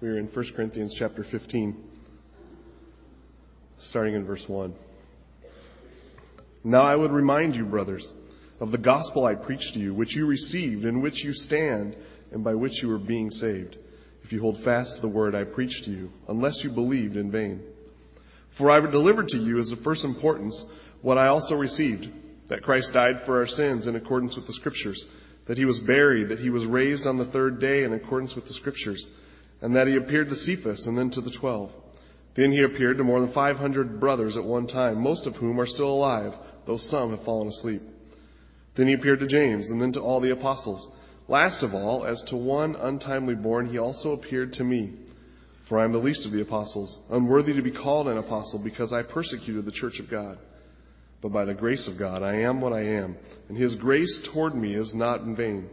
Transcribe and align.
We 0.00 0.10
are 0.10 0.16
in 0.16 0.26
1 0.26 0.44
Corinthians 0.54 0.94
chapter 0.94 1.24
15, 1.24 1.76
starting 3.78 4.14
in 4.14 4.24
verse 4.24 4.48
1. 4.48 4.72
Now 6.62 6.82
I 6.82 6.94
would 6.94 7.10
remind 7.10 7.56
you, 7.56 7.64
brothers, 7.64 8.12
of 8.60 8.70
the 8.70 8.78
gospel 8.78 9.24
I 9.24 9.34
preached 9.34 9.74
to 9.74 9.80
you, 9.80 9.92
which 9.92 10.14
you 10.14 10.26
received, 10.26 10.84
in 10.84 11.00
which 11.00 11.24
you 11.24 11.32
stand, 11.32 11.96
and 12.30 12.44
by 12.44 12.54
which 12.54 12.80
you 12.80 12.92
are 12.92 12.98
being 12.98 13.32
saved, 13.32 13.76
if 14.22 14.32
you 14.32 14.40
hold 14.40 14.62
fast 14.62 14.94
to 14.94 15.02
the 15.02 15.08
word 15.08 15.34
I 15.34 15.42
preached 15.42 15.86
to 15.86 15.90
you, 15.90 16.12
unless 16.28 16.62
you 16.62 16.70
believed 16.70 17.16
in 17.16 17.32
vain. 17.32 17.60
For 18.50 18.70
I 18.70 18.78
delivered 18.78 19.26
to 19.30 19.38
you 19.38 19.58
as 19.58 19.72
of 19.72 19.80
first 19.80 20.04
importance 20.04 20.64
what 21.02 21.18
I 21.18 21.26
also 21.26 21.56
received, 21.56 22.08
that 22.46 22.62
Christ 22.62 22.92
died 22.92 23.22
for 23.22 23.38
our 23.38 23.48
sins 23.48 23.88
in 23.88 23.96
accordance 23.96 24.36
with 24.36 24.46
the 24.46 24.52
scriptures, 24.52 25.06
that 25.46 25.58
he 25.58 25.64
was 25.64 25.80
buried, 25.80 26.28
that 26.28 26.38
he 26.38 26.50
was 26.50 26.64
raised 26.66 27.04
on 27.04 27.16
the 27.16 27.24
third 27.24 27.58
day 27.58 27.82
in 27.82 27.92
accordance 27.92 28.36
with 28.36 28.46
the 28.46 28.54
scriptures, 28.54 29.04
and 29.60 29.76
that 29.76 29.88
he 29.88 29.96
appeared 29.96 30.28
to 30.28 30.36
Cephas 30.36 30.86
and 30.86 30.96
then 30.96 31.10
to 31.10 31.20
the 31.20 31.30
twelve. 31.30 31.72
Then 32.34 32.52
he 32.52 32.62
appeared 32.62 32.98
to 32.98 33.04
more 33.04 33.20
than 33.20 33.30
500 33.30 33.98
brothers 33.98 34.36
at 34.36 34.44
one 34.44 34.66
time, 34.68 35.00
most 35.00 35.26
of 35.26 35.36
whom 35.36 35.60
are 35.60 35.66
still 35.66 35.90
alive, 35.90 36.36
though 36.66 36.76
some 36.76 37.10
have 37.10 37.24
fallen 37.24 37.48
asleep. 37.48 37.82
Then 38.76 38.86
he 38.86 38.92
appeared 38.92 39.20
to 39.20 39.26
James 39.26 39.70
and 39.70 39.82
then 39.82 39.92
to 39.92 40.00
all 40.00 40.20
the 40.20 40.30
apostles. 40.30 40.88
Last 41.26 41.64
of 41.64 41.74
all, 41.74 42.04
as 42.04 42.22
to 42.24 42.36
one 42.36 42.76
untimely 42.76 43.34
born, 43.34 43.66
he 43.66 43.78
also 43.78 44.12
appeared 44.12 44.52
to 44.54 44.64
me. 44.64 44.92
For 45.64 45.80
I 45.80 45.84
am 45.84 45.92
the 45.92 45.98
least 45.98 46.24
of 46.24 46.32
the 46.32 46.40
apostles, 46.40 46.98
unworthy 47.10 47.54
to 47.54 47.62
be 47.62 47.72
called 47.72 48.08
an 48.08 48.16
apostle 48.16 48.60
because 48.60 48.92
I 48.92 49.02
persecuted 49.02 49.64
the 49.64 49.72
church 49.72 49.98
of 49.98 50.08
God. 50.08 50.38
But 51.20 51.32
by 51.32 51.44
the 51.44 51.54
grace 51.54 51.88
of 51.88 51.98
God, 51.98 52.22
I 52.22 52.36
am 52.36 52.60
what 52.60 52.72
I 52.72 52.82
am, 52.82 53.16
and 53.48 53.58
his 53.58 53.74
grace 53.74 54.18
toward 54.18 54.54
me 54.54 54.74
is 54.74 54.94
not 54.94 55.22
in 55.22 55.34
vain. 55.34 55.68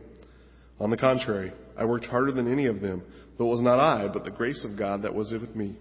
On 0.80 0.90
the 0.90 0.98
contrary, 0.98 1.54
I 1.78 1.86
worked 1.86 2.08
harder 2.08 2.32
than 2.32 2.52
any 2.52 2.66
of 2.66 2.82
them, 2.82 3.04
though 3.38 3.46
it 3.46 3.50
was 3.50 3.62
not 3.62 3.80
I, 3.80 4.08
but 4.08 4.24
the 4.24 4.32
grace 4.32 4.64
of 4.64 4.76
God 4.78 5.04
that 5.04 5.16
was 5.16 5.32
with 5.32 5.56
me. 5.56 5.76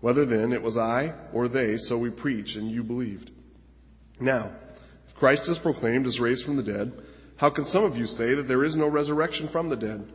Whether 0.00 0.24
then 0.24 0.52
it 0.52 0.62
was 0.62 0.76
I 0.76 1.14
or 1.32 1.48
they, 1.48 1.76
so 1.78 1.96
we 1.96 2.10
preach, 2.10 2.56
and 2.56 2.70
you 2.70 2.82
believed. 2.82 3.30
Now, 4.20 4.50
if 5.08 5.14
Christ 5.14 5.48
is 5.48 5.58
proclaimed 5.58 6.06
as 6.06 6.20
raised 6.20 6.44
from 6.44 6.56
the 6.56 6.62
dead, 6.62 6.92
how 7.36 7.50
can 7.50 7.64
some 7.64 7.84
of 7.84 7.96
you 7.96 8.06
say 8.06 8.34
that 8.34 8.46
there 8.46 8.64
is 8.64 8.76
no 8.76 8.86
resurrection 8.86 9.48
from 9.48 9.68
the 9.68 9.76
dead? 9.76 10.06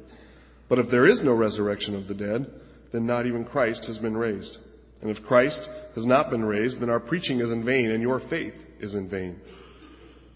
But 0.68 0.80
if 0.80 0.90
there 0.90 1.08
is 1.08 1.24
no 1.24 1.34
resurrection 1.34 1.96
of 1.96 2.08
the 2.08 2.14
dead, 2.14 2.52
then 2.92 3.06
not 3.06 3.26
even 3.26 3.46
Christ 3.46 3.86
has 3.86 3.98
been 3.98 4.16
raised. 4.16 4.58
And 5.02 5.10
if 5.10 5.24
Christ 5.24 5.70
has 5.96 6.06
not 6.06 6.30
been 6.30 6.44
raised, 6.44 6.80
then 6.80 6.90
our 6.90 7.00
preaching 7.00 7.40
is 7.40 7.52
in 7.52 7.64
vain 7.64 7.92
and 7.92 8.02
your 8.02 8.20
faith 8.20 8.66
is 8.80 8.96
in 8.96 9.10
vain. 9.10 9.40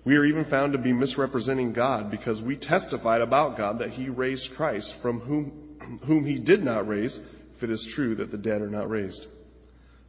We 0.06 0.18
are 0.18 0.26
even 0.26 0.46
found 0.46 0.74
to 0.74 0.80
be 0.80 0.94
misrepresenting 0.94 1.74
God 1.74 2.12
because 2.12 2.42
we 2.42 2.58
testified 2.58 3.22
about 3.22 3.58
God 3.58 3.80
that 3.80 3.92
he 3.92 4.10
raised 4.10 4.56
Christ 4.56 4.96
from 5.02 5.20
whom, 5.20 5.63
whom 6.06 6.26
he 6.26 6.40
did 6.40 6.64
not 6.64 6.88
raise, 6.88 7.20
if 7.56 7.64
it 7.64 7.70
is 7.70 7.86
true 7.86 8.16
that 8.16 8.32
the 8.32 8.38
dead 8.38 8.62
are 8.62 8.70
not 8.70 8.90
raised. 8.90 9.28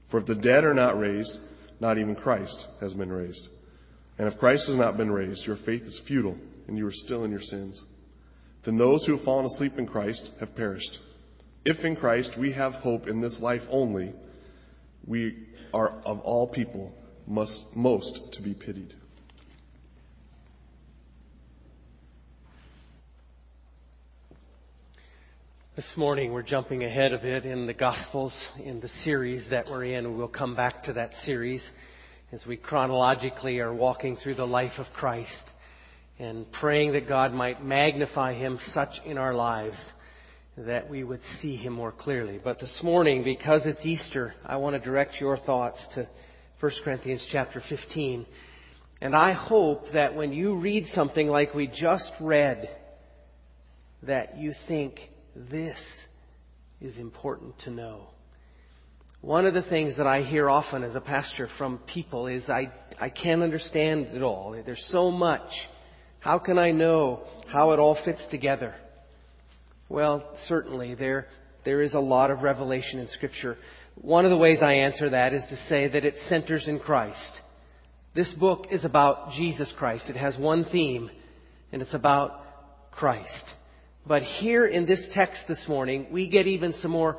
For 0.09 0.19
if 0.19 0.27
the 0.27 0.35
dead 0.35 0.65
are 0.65 0.75
not 0.75 0.99
raised, 0.99 1.39
not 1.81 1.99
even 1.99 2.15
Christ 2.15 2.67
has 2.81 2.95
been 2.95 3.13
raised. 3.13 3.49
And 4.19 4.29
if 4.29 4.39
Christ 4.39 4.69
has 4.69 4.77
not 4.77 4.97
been 4.97 5.11
raised, 5.11 5.47
your 5.47 5.57
faith 5.57 5.83
is 5.83 5.99
futile, 5.99 6.39
and 6.69 6.79
you 6.79 6.87
are 6.87 6.93
still 6.93 7.25
in 7.25 7.31
your 7.31 7.41
sins. 7.41 7.85
Then 8.63 8.77
those 8.77 9.05
who 9.05 9.13
have 9.13 9.25
fallen 9.25 9.45
asleep 9.45 9.79
in 9.79 9.87
Christ 9.87 10.31
have 10.41 10.55
perished. 10.55 11.01
If 11.65 11.85
in 11.85 11.97
Christ 11.97 12.37
we 12.37 12.53
have 12.53 12.75
hope 12.75 13.09
in 13.09 13.21
this 13.21 13.41
life 13.41 13.67
only, 13.71 14.13
we 15.07 15.47
are 15.73 16.01
of 16.05 16.21
all 16.21 16.47
people 16.47 16.95
must, 17.27 17.75
most 17.75 18.33
to 18.35 18.43
be 18.43 18.55
pitied. 18.55 18.95
This 25.77 25.97
morning 25.97 26.33
we're 26.33 26.43
jumping 26.43 26.85
ahead 26.85 27.13
a 27.13 27.19
bit 27.19 27.45
in 27.45 27.67
the 27.67 27.73
Gospels 27.73 28.49
in 28.63 28.79
the 28.79 28.87
series 28.87 29.49
that 29.49 29.69
we're 29.69 29.83
in. 29.83 30.17
We'll 30.17 30.29
come 30.29 30.55
back 30.55 30.85
to 30.85 30.93
that 30.93 31.17
series 31.17 31.69
as 32.31 32.47
we 32.47 32.57
chronologically 32.57 33.59
are 33.59 33.75
walking 33.75 34.15
through 34.15 34.37
the 34.37 34.47
life 34.47 34.79
of 34.79 34.93
Christ 34.93 35.51
and 36.21 36.49
praying 36.53 36.93
that 36.93 37.09
God 37.09 37.35
might 37.35 37.65
magnify 37.65 38.35
Him 38.35 38.61
such 38.61 39.05
in 39.05 39.19
our 39.19 39.35
lives 39.35 39.93
that 40.57 40.89
we 40.89 41.03
would 41.03 41.25
see 41.25 41.57
Him 41.57 41.73
more 41.73 41.91
clearly. 41.91 42.39
But 42.39 42.61
this 42.61 42.85
morning, 42.85 43.25
because 43.25 43.67
it's 43.67 43.85
Easter, 43.85 44.33
I 44.47 44.59
want 44.59 44.77
to 44.77 44.81
direct 44.81 45.21
your 45.21 45.37
thoughts 45.37 45.89
to 45.89 46.07
1 46.61 46.73
Corinthians 46.85 47.27
chapter 47.27 47.59
15. 47.59 48.27
And 49.01 49.17
I 49.17 49.33
hope 49.33 49.91
that 49.91 50.15
when 50.15 50.33
you 50.33 50.55
read 50.55 50.87
something 50.87 51.27
like 51.27 51.53
we 51.53 51.67
just 51.67 52.15
read, 52.21 52.71
that 54.05 54.39
you 54.39 54.53
think, 54.53 55.11
this 55.35 56.07
is 56.81 56.99
important 56.99 57.59
to 57.61 57.71
know. 57.71 58.09
One 59.21 59.47
of 59.47 59.55
the 59.55 59.63
things 59.63 59.97
that 59.97 60.07
I 60.07 60.21
hear 60.21 60.51
often 60.51 60.85
as 60.85 60.95
a 60.95 61.01
pastor 61.01 61.47
from 61.47 61.79
people 61.79 62.27
is 62.27 62.51
I, 62.51 62.71
I 63.01 63.09
can't 63.09 63.43
understand 63.43 64.09
it 64.13 64.23
all. 64.23 64.55
There's 64.65 64.85
so 64.85 65.11
much. 65.11 65.67
How 66.21 66.39
can 66.39 66.59
I 66.59 66.73
know 66.73 67.23
how 67.47 67.73
it 67.73 67.79
all 67.79 67.95
fits 67.95 68.27
together? 68.27 68.75
Well, 69.89 70.29
certainly 70.35 70.95
there, 70.95 71.29
there 71.65 71.81
is 71.81 71.95
a 71.95 72.01
lot 72.01 72.31
of 72.31 72.43
revelation 72.43 73.01
in 73.01 73.07
scripture. 73.07 73.57
One 73.95 74.25
of 74.25 74.31
the 74.31 74.37
ways 74.37 74.63
I 74.63 74.73
answer 74.75 75.09
that 75.09 75.33
is 75.33 75.47
to 75.47 75.57
say 75.57 75.89
that 75.89 76.05
it 76.05 76.19
centers 76.19 76.69
in 76.69 76.79
Christ. 76.79 77.41
This 78.13 78.33
book 78.33 78.69
is 78.71 78.85
about 78.85 79.33
Jesus 79.33 79.73
Christ. 79.73 80.11
It 80.11 80.17
has 80.17 80.37
one 80.37 80.65
theme, 80.65 81.11
and 81.73 81.81
it's 81.81 81.95
about 81.95 82.91
Christ. 82.93 83.53
But 84.07 84.23
here 84.23 84.67
in 84.67 84.85
this 84.85 85.09
text 85.09 85.49
this 85.49 85.67
morning, 85.67 86.09
we 86.11 86.27
get 86.27 86.47
even 86.47 86.75
some 86.75 86.91
more 86.91 87.17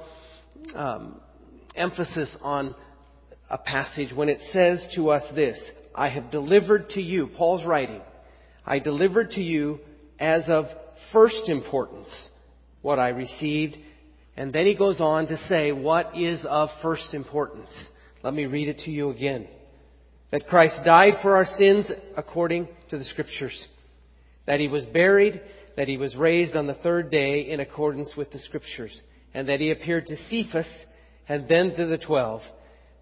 um, 0.75 1.19
emphasis 1.75 2.37
on 2.43 2.75
a 3.49 3.57
passage 3.57 4.13
when 4.13 4.29
it 4.29 4.43
says 4.43 4.89
to 4.89 5.09
us 5.09 5.31
this, 5.31 5.71
I 5.95 6.09
have 6.09 6.29
delivered 6.29 6.91
to 6.91 7.01
you, 7.01 7.25
Paul's 7.25 7.65
writing, 7.65 8.01
I 8.65 8.79
delivered 8.79 9.31
to 9.31 9.41
you 9.41 9.79
as 10.19 10.49
of 10.49 10.75
first 10.95 11.49
importance 11.49 12.29
what 12.81 12.99
I 12.99 13.09
received. 13.09 13.79
And 14.37 14.53
then 14.53 14.67
he 14.67 14.75
goes 14.75 15.01
on 15.01 15.27
to 15.27 15.37
say 15.37 15.71
what 15.71 16.15
is 16.15 16.45
of 16.45 16.71
first 16.71 17.13
importance. 17.15 17.89
Let 18.21 18.33
me 18.33 18.45
read 18.45 18.67
it 18.67 18.79
to 18.79 18.91
you 18.91 19.09
again. 19.09 19.47
That 20.29 20.47
Christ 20.47 20.83
died 20.83 21.17
for 21.17 21.35
our 21.35 21.45
sins 21.45 21.91
according 22.15 22.67
to 22.89 22.97
the 22.97 23.03
scriptures. 23.03 23.67
That 24.45 24.59
he 24.59 24.67
was 24.67 24.85
buried 24.85 25.41
that 25.75 25.87
he 25.87 25.97
was 25.97 26.15
raised 26.15 26.55
on 26.55 26.67
the 26.67 26.73
third 26.73 27.09
day 27.09 27.41
in 27.41 27.59
accordance 27.59 28.15
with 28.15 28.31
the 28.31 28.39
scriptures, 28.39 29.03
and 29.33 29.49
that 29.49 29.61
he 29.61 29.71
appeared 29.71 30.07
to 30.07 30.15
Cephas 30.15 30.85
and 31.27 31.47
then 31.47 31.73
to 31.73 31.85
the 31.85 31.97
twelve. 31.97 32.49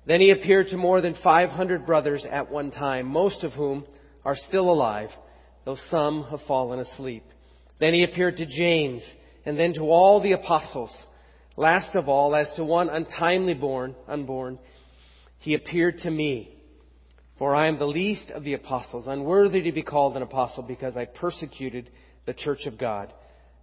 Then 0.05 0.19
he 0.19 0.31
appeared 0.31 0.69
to 0.69 0.77
more 0.77 0.99
than 0.99 1.13
500 1.13 1.85
brothers 1.85 2.25
at 2.25 2.51
one 2.51 2.71
time, 2.71 3.07
most 3.07 3.43
of 3.43 3.53
whom 3.53 3.85
are 4.25 4.35
still 4.35 4.69
alive, 4.69 5.17
though 5.65 5.75
some 5.75 6.23
have 6.25 6.41
fallen 6.41 6.79
asleep. 6.79 7.23
Then 7.79 7.93
he 7.93 8.03
appeared 8.03 8.37
to 8.37 8.45
James, 8.45 9.15
and 9.45 9.57
then 9.57 9.73
to 9.73 9.89
all 9.89 10.19
the 10.19 10.33
apostles. 10.33 11.07
Last 11.55 11.95
of 11.95 12.09
all, 12.09 12.35
as 12.35 12.53
to 12.53 12.63
one 12.63 12.89
untimely 12.89 13.53
born, 13.53 13.95
unborn, 14.07 14.57
he 15.39 15.53
appeared 15.53 15.99
to 15.99 16.11
me. 16.11 16.49
For 17.35 17.53
I 17.53 17.67
am 17.67 17.77
the 17.77 17.87
least 17.87 18.31
of 18.31 18.43
the 18.43 18.53
apostles, 18.53 19.07
unworthy 19.07 19.63
to 19.63 19.71
be 19.71 19.81
called 19.81 20.15
an 20.15 20.21
apostle 20.21 20.63
because 20.63 20.95
I 20.97 21.05
persecuted 21.05 21.91
the 22.25 22.33
church 22.33 22.67
of 22.67 22.77
God. 22.77 23.13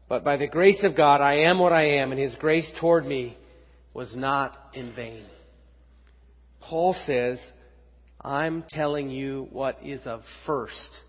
But 0.09 0.25
by 0.25 0.37
the 0.37 0.47
grace 0.47 0.85
of 0.85 0.97
God, 0.97 1.21
I 1.21 1.37
am 1.37 1.59
what 1.59 1.73
I 1.73 1.83
am, 1.83 2.11
and 2.11 2.21
His 2.21 2.35
grace 2.35 2.71
toward 2.71 3.07
me 3.07 3.37
was 3.95 4.17
not 4.17 4.59
in 4.75 4.91
vain. 4.91 5.25
Paul 6.61 6.93
says, 6.93 7.53
I'm 8.21 8.63
telling 8.63 9.11
you 9.11 9.49
what 9.51 9.79
is 9.85 10.07
of 10.07 10.25
first 10.25 11.01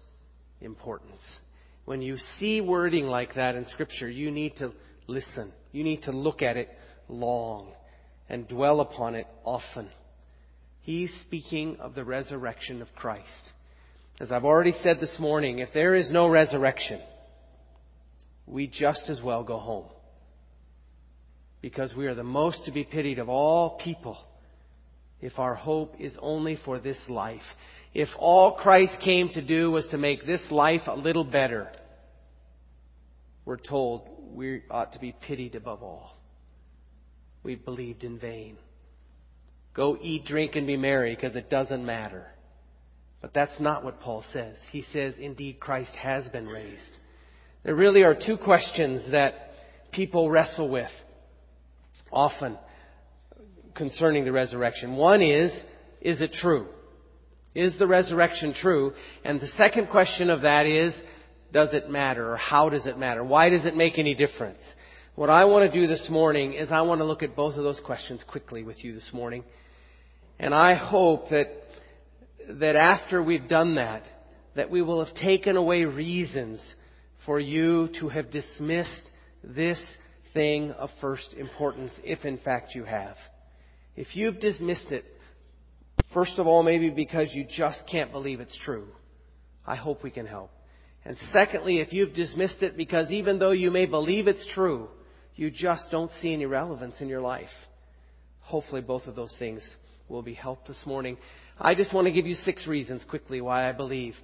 importance. 0.62 1.40
When 1.86 2.02
you 2.02 2.16
see 2.16 2.62
wording 2.62 3.08
like 3.08 3.34
that 3.34 3.56
in 3.56 3.66
Scripture, 3.66 4.10
you 4.10 4.32
need 4.32 4.58
to 4.58 4.72
listen. 5.08 5.52
You 5.72 5.84
need 5.84 6.04
to 6.04 6.12
look 6.12 6.42
at 6.42 6.58
it 6.58 6.70
long 7.10 7.68
and 8.30 8.48
dwell 8.48 8.80
upon 8.80 9.16
it 9.16 9.28
often. 9.44 9.90
He's 10.84 11.14
speaking 11.14 11.78
of 11.80 11.96
the 11.96 12.06
resurrection 12.06 12.82
of 12.82 12.96
Christ. 12.96 13.52
As 14.20 14.32
I've 14.32 14.46
already 14.46 14.72
said 14.72 15.00
this 15.00 15.20
morning, 15.20 15.60
if 15.60 15.74
there 15.74 15.96
is 15.96 16.12
no 16.12 16.28
resurrection, 16.28 17.02
we 18.46 18.68
just 18.68 19.10
as 19.10 19.22
well 19.22 19.44
go 19.44 19.58
home. 19.58 19.86
Because 21.62 21.96
we 21.96 22.08
are 22.08 22.16
the 22.16 22.24
most 22.24 22.66
to 22.66 22.72
be 22.72 22.84
pitied 22.84 23.20
of 23.20 23.30
all 23.30 23.72
people 23.72 24.18
if 25.22 25.40
our 25.40 25.54
hope 25.54 25.96
is 26.00 26.18
only 26.22 26.56
for 26.56 26.80
this 26.80 27.10
life. 27.10 27.56
If 27.94 28.16
all 28.18 28.54
Christ 28.54 29.00
came 29.00 29.30
to 29.30 29.42
do 29.42 29.70
was 29.70 29.90
to 29.90 29.98
make 29.98 30.26
this 30.26 30.52
life 30.52 30.88
a 30.88 30.94
little 30.94 31.24
better, 31.24 31.72
we're 33.46 33.58
told 33.58 34.10
we 34.34 34.64
ought 34.70 34.94
to 34.94 35.00
be 35.00 35.12
pitied 35.12 35.56
above 35.56 35.84
all. 35.84 36.18
We 37.44 37.56
believed 37.56 38.04
in 38.04 38.18
vain. 38.18 38.58
Go 39.74 39.98
eat, 40.02 40.26
drink, 40.26 40.56
and 40.56 40.68
be 40.68 40.78
merry 40.78 41.12
because 41.12 41.36
it 41.36 41.50
doesn't 41.50 41.86
matter. 41.86 42.28
But 43.22 43.34
that's 43.34 43.60
not 43.60 43.84
what 43.84 44.00
Paul 44.00 44.22
says. 44.24 44.62
He 44.72 44.82
says, 44.82 45.18
indeed, 45.18 45.60
Christ 45.60 45.96
has 45.96 46.28
been 46.28 46.48
raised. 46.48 46.98
There 47.64 47.76
really 47.76 48.04
are 48.04 48.16
two 48.16 48.38
questions 48.38 49.12
that 49.12 49.56
people 49.92 50.30
wrestle 50.30 50.68
with. 50.68 51.06
often 52.12 52.58
concerning 53.74 54.26
the 54.26 54.32
resurrection. 54.32 54.96
One 54.96 55.22
is, 55.22 55.66
is 56.02 56.22
it 56.22 56.34
true? 56.34 56.68
Is 57.54 57.78
the 57.78 57.88
resurrection 57.88 58.54
true? 58.54 58.94
And 59.24 59.40
the 59.40 59.48
second 59.48 59.88
question 59.88 60.30
of 60.30 60.42
that 60.42 60.66
is, 60.66 61.02
does 61.52 61.74
it 61.74 61.90
matter 61.90 62.34
or 62.34 62.38
how 62.38 62.70
does 62.70 62.86
it 62.86 62.98
matter? 62.98 63.24
Why 63.24 63.50
does 63.50 63.66
it 63.66 63.76
make 63.76 64.00
any 64.00 64.14
difference? 64.14 64.76
What 65.16 65.30
I 65.30 65.46
want 65.46 65.72
to 65.72 65.80
do 65.80 65.88
this 65.88 66.10
morning 66.10 66.54
is 66.54 66.72
I 66.72 66.82
want 66.82 67.02
to 67.02 67.06
look 67.06 67.24
at 67.24 67.36
both 67.36 67.58
of 67.58 67.64
those 67.64 67.80
questions 67.80 68.24
quickly 68.24 68.64
with 68.64 68.84
you 68.84 68.94
this 68.94 69.14
morning. 69.14 69.44
And 70.40 70.54
I 70.54 70.74
hope 70.74 71.30
that, 71.30 71.50
that 72.50 72.76
after 72.76 73.22
we've 73.22 73.48
done 73.48 73.76
that, 73.76 74.10
that 74.56 74.70
we 74.70 74.82
will 74.82 75.00
have 75.00 75.14
taken 75.14 75.58
away 75.58 75.86
reasons 75.86 76.76
for 77.22 77.40
you 77.40 77.88
to 77.88 78.10
have 78.10 78.32
dismissed 78.32 79.10
this 79.44 79.98
thing 80.34 80.72
of 80.72 80.90
first 80.90 81.36
importance, 81.36 82.02
if 82.04 82.26
in 82.26 82.38
fact 82.38 82.74
you 82.74 82.84
have. 82.84 83.18
If 83.96 84.16
you've 84.16 84.40
dismissed 84.40 84.92
it, 84.92 85.06
first 86.06 86.40
of 86.40 86.48
all, 86.48 86.64
maybe 86.64 86.90
because 86.90 87.36
you 87.36 87.44
just 87.44 87.86
can't 87.86 88.12
believe 88.12 88.40
it's 88.40 88.58
true, 88.58 88.88
I 89.68 89.76
hope 89.76 90.02
we 90.02 90.10
can 90.10 90.26
help. 90.26 90.52
And 91.06 91.16
secondly, 91.16 91.78
if 91.78 91.94
you've 91.94 92.14
dismissed 92.14 92.64
it 92.64 92.76
because 92.76 93.12
even 93.12 93.38
though 93.38 93.52
you 93.52 93.70
may 93.70 93.86
believe 93.86 94.28
it's 94.28 94.46
true, 94.46 94.90
you 95.36 95.52
just 95.52 95.92
don't 95.92 96.12
see 96.12 96.34
any 96.34 96.48
relevance 96.48 97.02
in 97.02 97.10
your 97.10 97.22
life. 97.22 97.68
Hopefully 98.42 98.82
both 98.82 99.08
of 99.08 99.16
those 99.16 99.38
things 99.38 99.76
will 100.10 100.24
be 100.24 100.34
helped 100.34 100.68
this 100.68 100.88
morning. 100.88 101.18
I 101.60 101.76
just 101.76 101.94
want 101.94 102.08
to 102.08 102.12
give 102.12 102.26
you 102.26 102.34
six 102.34 102.66
reasons 102.68 103.04
quickly 103.04 103.42
why 103.42 103.70
I 103.70 103.74
believe 103.74 104.22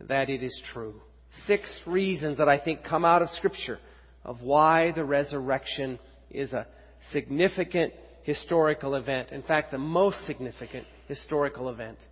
that 0.00 0.30
it 0.30 0.42
is 0.42 0.58
true. 0.58 1.00
Six 1.30 1.86
reasons 1.86 2.38
that 2.38 2.48
I 2.48 2.56
think 2.56 2.82
come 2.82 3.04
out 3.04 3.22
of 3.22 3.30
scripture 3.30 3.78
of 4.24 4.42
why 4.42 4.90
the 4.90 5.04
resurrection 5.04 5.98
is 6.30 6.52
a 6.52 6.66
significant 7.00 7.94
historical 8.22 8.94
event. 8.94 9.32
In 9.32 9.42
fact, 9.42 9.70
the 9.70 9.78
most 9.78 10.22
significant 10.22 10.86
historical 11.08 11.68
event 11.68 12.06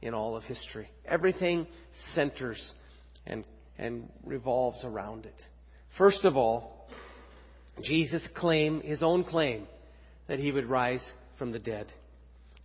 in 0.00 0.14
all 0.14 0.36
of 0.36 0.44
history. 0.44 0.88
Everything 1.04 1.66
centers 1.92 2.74
and, 3.26 3.44
and 3.78 4.08
revolves 4.24 4.84
around 4.84 5.26
it. 5.26 5.46
First 5.90 6.24
of 6.24 6.36
all, 6.36 6.88
Jesus 7.80 8.26
claimed 8.26 8.82
his 8.82 9.02
own 9.02 9.24
claim 9.24 9.66
that 10.26 10.38
he 10.38 10.52
would 10.52 10.66
rise 10.66 11.12
from 11.36 11.52
the 11.52 11.58
dead. 11.58 11.86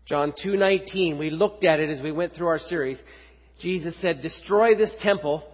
John 0.06 0.34
2:19, 0.34 1.18
we 1.18 1.30
looked 1.30 1.64
at 1.64 1.80
it 1.80 1.90
as 1.90 2.02
we 2.02 2.12
went 2.12 2.34
through 2.34 2.48
our 2.48 2.60
series. 2.60 3.02
Jesus 3.58 3.96
said, 3.96 4.22
"Destroy 4.22 4.76
this 4.76 4.96
temple, 4.96 5.48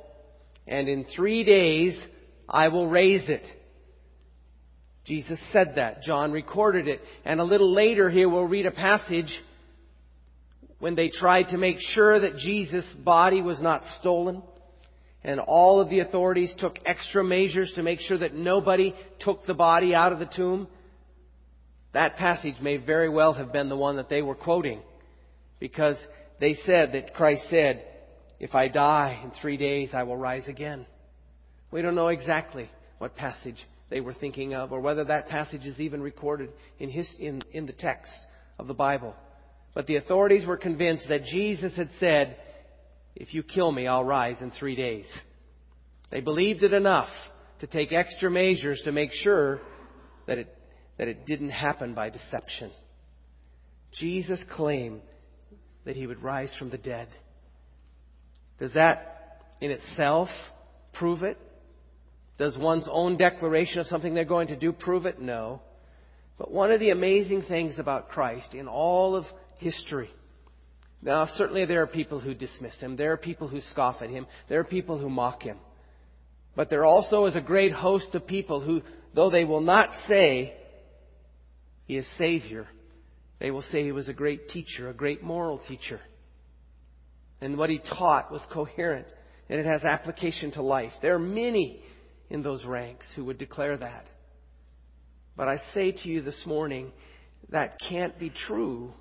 and 0.70 0.88
in 0.88 1.04
3 1.04 1.44
days 1.44 2.08
I 2.48 2.70
will 2.70 2.88
raise 2.88 3.30
it." 3.30 3.54
Jesus 5.04 5.40
said 5.40 5.76
that. 5.76 6.04
John 6.04 6.32
recorded 6.32 6.88
it. 6.88 7.06
And 7.26 7.40
a 7.40 7.44
little 7.44 7.72
later 7.72 8.10
here 8.10 8.30
we'll 8.30 8.46
read 8.46 8.68
a 8.68 8.72
passage 8.72 9.42
when 10.78 10.96
they 10.96 11.10
tried 11.10 11.50
to 11.50 11.58
make 11.58 11.82
sure 11.82 12.20
that 12.20 12.38
Jesus' 12.38 12.94
body 12.94 13.42
was 13.42 13.62
not 13.62 13.86
stolen 13.86 14.44
and 15.24 15.40
all 15.40 15.80
of 15.80 15.90
the 15.90 16.00
authorities 16.00 16.54
took 16.54 16.80
extra 16.86 17.24
measures 17.24 17.74
to 17.74 17.84
make 17.84 18.00
sure 18.00 18.18
that 18.18 18.36
nobody 18.36 18.94
took 19.18 19.46
the 19.46 19.54
body 19.54 19.94
out 19.96 20.14
of 20.14 20.20
the 20.20 20.26
tomb. 20.26 20.68
That 21.92 22.18
passage 22.18 22.62
may 22.62 22.78
very 22.78 23.10
well 23.10 23.34
have 23.34 23.52
been 23.52 23.68
the 23.68 23.76
one 23.76 23.96
that 23.96 24.10
they 24.10 24.22
were 24.22 24.36
quoting 24.36 24.80
because 25.60 26.08
they 26.38 26.54
said 26.54 26.94
that 26.94 27.16
Christ 27.16 27.50
said, 27.50 27.84
if 28.40 28.56
I 28.56 28.68
die 28.68 29.20
in 29.24 29.32
three 29.32 29.58
days, 29.58 29.94
I 29.94 30.04
will 30.04 30.18
rise 30.18 30.48
again. 30.48 30.86
We 31.72 31.82
don't 31.82 31.96
know 31.96 32.08
exactly 32.08 32.70
what 32.98 33.16
passage 33.16 33.66
they 33.90 34.02
were 34.02 34.14
thinking 34.14 34.54
of 34.54 34.72
or 34.72 34.80
whether 34.80 35.04
that 35.04 35.30
passage 35.30 35.66
is 35.66 35.82
even 35.82 36.02
recorded 36.02 36.52
in, 36.80 36.90
his, 36.90 37.14
in, 37.20 37.42
in 37.52 37.66
the 37.66 37.74
text 37.74 38.26
of 38.58 38.68
the 38.68 38.74
Bible. 38.74 39.16
But 39.74 39.88
the 39.88 39.98
authorities 39.98 40.46
were 40.46 40.58
convinced 40.58 41.10
that 41.10 41.26
Jesus 41.26 41.76
had 41.76 41.92
said, 41.92 42.38
if 43.16 43.34
you 43.34 43.44
kill 43.44 43.72
me, 43.72 43.88
I'll 43.88 44.04
rise 44.04 44.42
in 44.42 44.52
three 44.52 44.76
days. 44.76 45.22
They 46.10 46.22
believed 46.22 46.64
it 46.64 46.74
enough 46.74 47.32
to 47.60 47.68
take 47.68 47.92
extra 47.92 48.32
measures 48.32 48.84
to 48.84 48.92
make 48.92 49.14
sure 49.14 49.60
that 50.26 50.38
it, 50.38 50.58
that 50.98 51.08
it 51.08 51.26
didn't 51.26 51.50
happen 51.50 51.94
by 51.94 52.10
deception. 52.10 52.72
Jesus 53.92 54.44
claimed 54.44 55.02
that 55.84 55.96
he 55.96 56.08
would 56.08 56.24
rise 56.24 56.54
from 56.54 56.70
the 56.70 56.78
dead. 56.78 57.08
Does 58.60 58.74
that 58.74 59.42
in 59.62 59.72
itself 59.72 60.54
prove 60.92 61.24
it? 61.24 61.38
Does 62.38 62.58
one's 62.58 62.88
own 62.88 63.18
declaration 63.18 63.82
of 63.82 63.88
something 63.88 64.14
they're 64.14 64.26
going 64.26 64.48
to 64.48 64.56
do 64.56 64.72
prove 64.72 65.06
it? 65.06 65.20
No. 65.20 65.62
But 66.38 66.52
one 66.52 66.72
of 66.72 66.80
the 66.80 66.92
amazing 66.92 67.42
things 67.42 67.80
about 67.80 68.10
Christ 68.10 68.56
in 68.56 68.68
all 68.68 69.16
of 69.16 69.32
history 69.58 70.10
now, 71.02 71.26
certainly 71.26 71.66
there 71.66 71.82
are 71.82 71.88
people 71.88 72.20
who 72.20 72.34
dismiss 72.34 72.80
him. 72.82 72.96
There 72.96 73.14
are 73.14 73.18
people 73.18 73.48
who 73.48 73.62
scoff 73.62 74.02
at 74.02 74.10
him. 74.10 74.28
There 74.48 74.60
are 74.60 74.66
people 74.66 74.98
who 74.98 75.10
mock 75.10 75.44
him. 75.44 75.58
But 76.56 76.70
there 76.70 76.84
also 76.84 77.26
is 77.26 77.36
a 77.36 77.42
great 77.42 77.72
host 77.72 78.16
of 78.16 78.28
people 78.28 78.60
who, 78.60 78.84
though 79.14 79.30
they 79.30 79.46
will 79.46 79.62
not 79.62 79.96
say 79.96 80.54
he 81.86 81.96
is 81.96 82.06
Savior, 82.06 82.68
they 83.40 83.50
will 83.50 83.62
say 83.62 83.84
he 83.84 83.94
was 83.94 84.10
a 84.10 84.14
great 84.14 84.50
teacher, 84.50 84.90
a 84.90 84.94
great 84.94 85.24
moral 85.24 85.58
teacher. 85.58 86.02
And 87.42 87.58
what 87.58 87.70
he 87.70 87.78
taught 87.78 88.32
was 88.32 88.46
coherent 88.46 89.12
and 89.50 89.60
it 89.60 89.66
has 89.66 89.86
application 89.86 90.52
to 90.52 90.62
life. 90.62 91.00
There 91.02 91.16
are 91.16 91.20
many 91.20 91.82
in 92.30 92.44
those 92.44 92.66
ranks 92.66 93.12
who 93.14 93.26
would 93.26 93.38
declare 93.38 93.78
that. 93.78 94.08
But 95.36 95.48
I 95.48 95.58
say 95.58 95.92
to 95.92 96.10
you 96.10 96.22
this 96.22 96.46
morning, 96.46 96.92
that 97.50 97.80
can't 97.80 98.18
be 98.20 98.30
true 98.30 98.94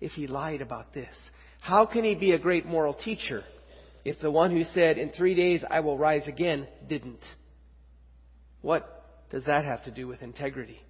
if 0.00 0.14
he 0.14 0.26
lied 0.26 0.62
about 0.62 0.92
this? 0.92 1.30
How 1.60 1.86
can 1.86 2.04
he 2.04 2.14
be 2.14 2.32
a 2.32 2.38
great 2.38 2.66
moral 2.66 2.94
teacher 2.94 3.44
if 4.04 4.20
the 4.20 4.30
one 4.30 4.50
who 4.50 4.64
said, 4.64 4.98
in 4.98 5.10
three 5.10 5.34
days 5.34 5.64
I 5.68 5.80
will 5.80 5.98
rise 5.98 6.28
again, 6.28 6.68
didn't? 6.86 7.34
What 8.60 9.28
does 9.30 9.44
that 9.44 9.64
have 9.64 9.82
to 9.82 9.90
do 9.90 10.06
with 10.06 10.22
integrity? 10.22 10.80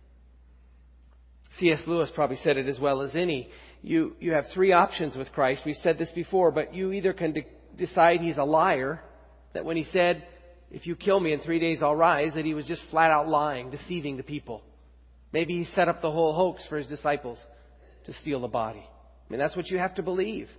C.S. 1.50 1.86
Lewis 1.86 2.10
probably 2.10 2.36
said 2.36 2.56
it 2.56 2.66
as 2.66 2.80
well 2.80 3.00
as 3.00 3.14
any. 3.14 3.50
You, 3.84 4.16
you 4.18 4.32
have 4.32 4.46
three 4.46 4.72
options 4.72 5.14
with 5.14 5.34
Christ. 5.34 5.66
We've 5.66 5.76
said 5.76 5.98
this 5.98 6.10
before, 6.10 6.50
but 6.50 6.74
you 6.74 6.90
either 6.92 7.12
can 7.12 7.32
de- 7.32 7.46
decide 7.76 8.22
he's 8.22 8.38
a 8.38 8.44
liar, 8.44 9.02
that 9.52 9.66
when 9.66 9.76
he 9.76 9.82
said, 9.82 10.26
if 10.70 10.86
you 10.86 10.96
kill 10.96 11.20
me 11.20 11.34
in 11.34 11.40
three 11.40 11.58
days 11.58 11.82
I'll 11.82 11.94
rise, 11.94 12.32
that 12.32 12.46
he 12.46 12.54
was 12.54 12.66
just 12.66 12.82
flat 12.82 13.10
out 13.10 13.28
lying, 13.28 13.68
deceiving 13.68 14.16
the 14.16 14.22
people. 14.22 14.64
Maybe 15.32 15.54
he 15.58 15.64
set 15.64 15.88
up 15.88 16.00
the 16.00 16.10
whole 16.10 16.32
hoax 16.32 16.64
for 16.64 16.78
his 16.78 16.86
disciples 16.86 17.46
to 18.04 18.14
steal 18.14 18.40
the 18.40 18.48
body. 18.48 18.80
I 18.80 19.26
mean, 19.28 19.38
that's 19.38 19.54
what 19.54 19.70
you 19.70 19.76
have 19.76 19.96
to 19.96 20.02
believe. 20.02 20.50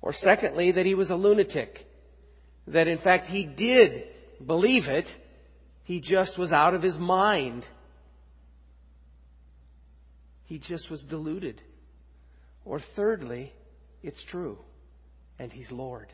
Or 0.00 0.14
secondly, 0.14 0.70
that 0.70 0.86
he 0.86 0.94
was 0.94 1.10
a 1.10 1.16
lunatic. 1.16 1.86
That 2.68 2.88
in 2.88 2.96
fact 2.96 3.26
he 3.26 3.44
did 3.44 4.08
believe 4.44 4.88
it, 4.88 5.14
he 5.84 6.00
just 6.00 6.38
was 6.38 6.50
out 6.50 6.72
of 6.72 6.80
his 6.80 6.98
mind. 6.98 7.66
He 10.48 10.58
just 10.58 10.90
was 10.90 11.04
deluded. 11.04 11.60
Or 12.64 12.80
thirdly, 12.80 13.52
it's 14.02 14.24
true, 14.24 14.58
and 15.38 15.52
he's 15.52 15.70
Lord. 15.70 16.08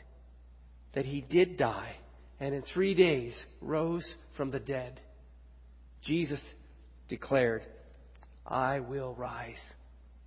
That 0.92 1.06
he 1.06 1.20
did 1.20 1.56
die, 1.56 1.94
and 2.40 2.52
in 2.52 2.62
three 2.62 2.94
days 2.94 3.46
rose 3.60 4.16
from 4.32 4.50
the 4.50 4.58
dead. 4.58 5.00
Jesus 6.02 6.44
declared, 7.08 7.64
I 8.44 8.80
will 8.80 9.14
rise 9.14 9.72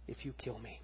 if 0.07 0.25
you 0.25 0.31
kill 0.37 0.57
me. 0.57 0.79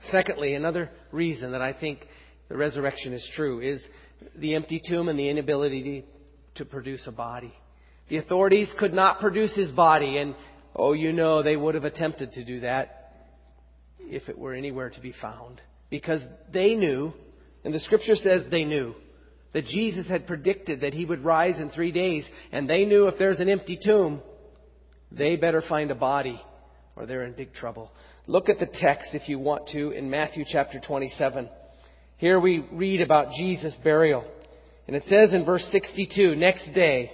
Secondly, 0.00 0.52
another 0.52 0.90
reason 1.12 1.52
that 1.52 1.62
I 1.62 1.72
think 1.72 2.06
the 2.48 2.58
resurrection 2.58 3.14
is 3.14 3.26
true 3.26 3.60
is 3.60 3.88
the 4.34 4.54
empty 4.54 4.80
tomb 4.80 5.08
and 5.08 5.18
the 5.18 5.30
inability 5.30 6.04
to 6.56 6.64
produce 6.66 7.06
a 7.06 7.12
body. 7.12 7.54
The 8.08 8.18
authorities 8.18 8.74
could 8.74 8.92
not 8.92 9.18
produce 9.18 9.54
his 9.54 9.72
body, 9.72 10.18
and 10.18 10.34
oh, 10.76 10.92
you 10.92 11.12
know, 11.12 11.42
they 11.42 11.56
would 11.56 11.74
have 11.74 11.84
attempted 11.84 12.32
to 12.32 12.44
do 12.44 12.60
that 12.60 13.12
if 14.10 14.28
it 14.28 14.38
were 14.38 14.52
anywhere 14.52 14.90
to 14.90 15.00
be 15.00 15.12
found. 15.12 15.60
Because 15.90 16.26
they 16.50 16.74
knew, 16.74 17.12
and 17.64 17.74
the 17.74 17.80
scripture 17.80 18.16
says 18.16 18.48
they 18.48 18.64
knew, 18.64 18.94
that 19.52 19.64
Jesus 19.64 20.08
had 20.08 20.26
predicted 20.26 20.82
that 20.82 20.92
he 20.92 21.04
would 21.04 21.24
rise 21.24 21.60
in 21.60 21.70
three 21.70 21.90
days, 21.90 22.28
and 22.52 22.68
they 22.68 22.84
knew 22.84 23.06
if 23.06 23.16
there's 23.16 23.40
an 23.40 23.48
empty 23.48 23.76
tomb, 23.76 24.20
they 25.10 25.36
better 25.36 25.62
find 25.62 25.90
a 25.90 25.94
body 25.94 26.40
or 26.94 27.06
they're 27.06 27.24
in 27.24 27.32
big 27.32 27.52
trouble. 27.52 27.92
Look 28.26 28.48
at 28.48 28.58
the 28.58 28.66
text 28.66 29.14
if 29.14 29.28
you 29.28 29.38
want 29.38 29.68
to 29.68 29.92
in 29.92 30.10
Matthew 30.10 30.44
chapter 30.44 30.78
27. 30.78 31.48
Here 32.16 32.40
we 32.40 32.58
read 32.58 33.00
about 33.00 33.32
Jesus' 33.32 33.76
burial. 33.76 34.24
And 34.86 34.96
it 34.96 35.04
says 35.04 35.34
in 35.34 35.44
verse 35.44 35.66
62, 35.66 36.34
next 36.34 36.70
day, 36.70 37.12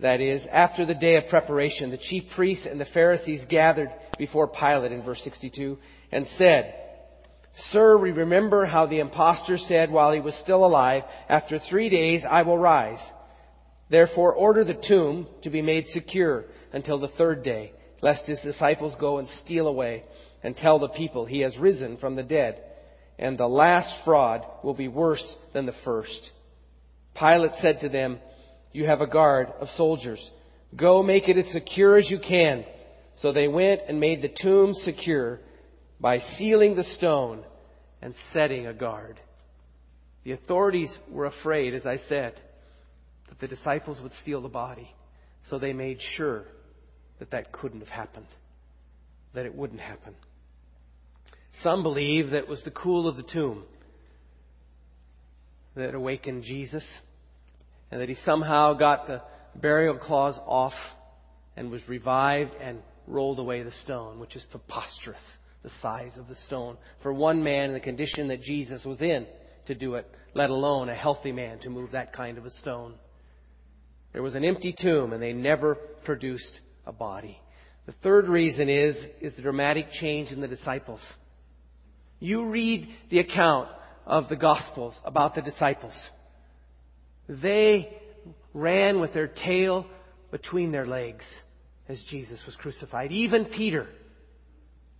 that 0.00 0.20
is, 0.20 0.46
after 0.46 0.84
the 0.84 0.94
day 0.94 1.16
of 1.16 1.28
preparation, 1.28 1.90
the 1.90 1.96
chief 1.96 2.30
priests 2.30 2.66
and 2.66 2.80
the 2.80 2.84
Pharisees 2.84 3.44
gathered 3.44 3.90
before 4.18 4.48
Pilate 4.48 4.92
in 4.92 5.02
verse 5.02 5.22
62 5.22 5.78
and 6.10 6.26
said, 6.26 6.74
Sir, 7.54 7.96
we 7.98 8.12
remember 8.12 8.64
how 8.64 8.86
the 8.86 9.00
impostor 9.00 9.58
said 9.58 9.90
while 9.90 10.12
he 10.12 10.20
was 10.20 10.34
still 10.34 10.64
alive, 10.64 11.04
after 11.28 11.58
three 11.58 11.88
days 11.88 12.24
I 12.24 12.42
will 12.42 12.56
rise. 12.56 13.12
Therefore 13.88 14.34
order 14.34 14.64
the 14.64 14.74
tomb 14.74 15.26
to 15.42 15.50
be 15.50 15.62
made 15.62 15.88
secure 15.88 16.46
until 16.72 16.98
the 16.98 17.08
third 17.08 17.42
day, 17.42 17.72
lest 18.00 18.26
his 18.26 18.40
disciples 18.40 18.94
go 18.94 19.18
and 19.18 19.28
steal 19.28 19.66
away 19.66 20.04
and 20.42 20.56
tell 20.56 20.78
the 20.78 20.88
people 20.88 21.26
he 21.26 21.40
has 21.40 21.58
risen 21.58 21.96
from 21.96 22.14
the 22.14 22.22
dead. 22.22 22.62
And 23.18 23.36
the 23.36 23.48
last 23.48 24.02
fraud 24.04 24.46
will 24.62 24.74
be 24.74 24.88
worse 24.88 25.34
than 25.52 25.66
the 25.66 25.72
first. 25.72 26.32
Pilate 27.14 27.56
said 27.56 27.80
to 27.80 27.88
them, 27.90 28.20
You 28.72 28.86
have 28.86 29.00
a 29.00 29.06
guard 29.06 29.52
of 29.60 29.70
soldiers. 29.70 30.30
Go 30.74 31.02
make 31.02 31.28
it 31.28 31.36
as 31.36 31.48
secure 31.48 31.96
as 31.96 32.10
you 32.10 32.18
can. 32.18 32.64
So 33.16 33.32
they 33.32 33.48
went 33.48 33.82
and 33.88 34.00
made 34.00 34.22
the 34.22 34.28
tomb 34.28 34.72
secure 34.72 35.40
by 35.98 36.18
sealing 36.18 36.74
the 36.74 36.84
stone 36.84 37.44
and 38.00 38.14
setting 38.14 38.66
a 38.66 38.72
guard. 38.72 39.20
The 40.24 40.32
authorities 40.32 40.98
were 41.10 41.26
afraid, 41.26 41.74
as 41.74 41.86
I 41.86 41.96
said, 41.96 42.40
that 43.28 43.38
the 43.38 43.48
disciples 43.48 44.00
would 44.00 44.12
steal 44.12 44.40
the 44.40 44.48
body. 44.48 44.94
So 45.44 45.58
they 45.58 45.72
made 45.72 46.00
sure 46.00 46.44
that 47.18 47.30
that 47.30 47.52
couldn't 47.52 47.80
have 47.80 47.90
happened, 47.90 48.26
that 49.34 49.46
it 49.46 49.54
wouldn't 49.54 49.80
happen. 49.80 50.14
Some 51.52 51.82
believe 51.82 52.30
that 52.30 52.44
it 52.44 52.48
was 52.48 52.62
the 52.62 52.70
cool 52.70 53.08
of 53.08 53.16
the 53.16 53.22
tomb 53.22 53.64
that 55.74 55.94
awakened 55.94 56.44
Jesus 56.44 56.98
and 57.90 58.00
that 58.00 58.08
he 58.08 58.14
somehow 58.14 58.74
got 58.74 59.06
the 59.06 59.22
burial 59.54 59.96
cloths 59.96 60.38
off 60.46 60.96
and 61.56 61.70
was 61.70 61.88
revived 61.88 62.54
and 62.60 62.82
rolled 63.06 63.38
away 63.38 63.62
the 63.62 63.70
stone, 63.70 64.20
which 64.20 64.36
is 64.36 64.44
preposterous, 64.44 65.38
the 65.62 65.70
size 65.70 66.16
of 66.16 66.28
the 66.28 66.34
stone, 66.34 66.76
for 67.00 67.12
one 67.12 67.42
man 67.42 67.70
in 67.70 67.72
the 67.72 67.80
condition 67.80 68.28
that 68.28 68.40
Jesus 68.40 68.84
was 68.84 69.02
in 69.02 69.26
to 69.66 69.74
do 69.74 69.96
it, 69.96 70.08
let 70.34 70.50
alone 70.50 70.88
a 70.88 70.94
healthy 70.94 71.32
man 71.32 71.58
to 71.60 71.70
move 71.70 71.92
that 71.92 72.12
kind 72.12 72.38
of 72.38 72.46
a 72.46 72.50
stone. 72.50 72.94
There 74.12 74.22
was 74.22 74.34
an 74.34 74.44
empty 74.44 74.72
tomb 74.72 75.12
and 75.12 75.22
they 75.22 75.32
never 75.32 75.74
produced 75.74 76.60
a 76.86 76.92
body. 76.92 77.40
The 77.86 77.92
third 77.92 78.28
reason 78.28 78.68
is, 78.68 79.08
is 79.20 79.34
the 79.34 79.42
dramatic 79.42 79.90
change 79.90 80.32
in 80.32 80.40
the 80.40 80.48
disciples. 80.48 81.14
You 82.20 82.46
read 82.46 82.88
the 83.08 83.18
account 83.18 83.68
of 84.06 84.28
the 84.28 84.36
Gospels 84.36 85.00
about 85.04 85.34
the 85.34 85.42
disciples. 85.42 86.08
They 87.30 87.96
ran 88.52 88.98
with 88.98 89.12
their 89.12 89.28
tail 89.28 89.86
between 90.32 90.72
their 90.72 90.84
legs 90.84 91.24
as 91.88 92.02
Jesus 92.02 92.44
was 92.44 92.56
crucified. 92.56 93.12
Even 93.12 93.44
Peter, 93.44 93.86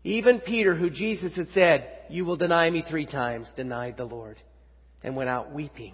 even 0.04 0.38
Peter, 0.38 0.76
who 0.76 0.90
Jesus 0.90 1.34
had 1.34 1.48
said, 1.48 1.88
You 2.08 2.24
will 2.24 2.36
deny 2.36 2.70
me 2.70 2.82
three 2.82 3.04
times, 3.04 3.50
denied 3.50 3.96
the 3.96 4.04
Lord 4.04 4.40
and 5.02 5.16
went 5.16 5.28
out 5.28 5.50
weeping. 5.50 5.92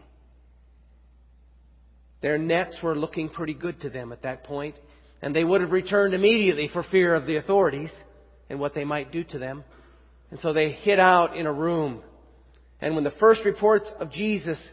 Their 2.21 2.37
nets 2.37 2.83
were 2.83 2.95
looking 2.95 3.31
pretty 3.31 3.55
good 3.55 3.81
to 3.81 3.89
them 3.89 4.13
at 4.13 4.23
that 4.23 4.45
point, 4.45 4.77
and 5.23 5.35
they 5.35 5.45
would 5.45 5.63
have 5.63 5.73
returned 5.73 6.13
immediately 6.13 6.69
for 6.69 6.83
fear 6.83 7.15
of 7.15 7.25
the 7.25 7.37
authorities 7.37 8.05
and 8.51 8.61
what 8.61 8.75
they 8.75 8.85
might 8.85 9.11
do 9.11 9.25
to 9.25 9.39
them. 9.39 9.65
And 10.31 10.39
so 10.39 10.53
they 10.53 10.69
hid 10.69 10.99
out 10.99 11.35
in 11.35 11.47
a 11.47 11.53
room. 11.53 12.03
And 12.83 12.95
when 12.95 13.05
the 13.05 13.11
first 13.11 13.47
reports 13.47 13.89
of 13.89 14.11
Jesus' 14.11 14.71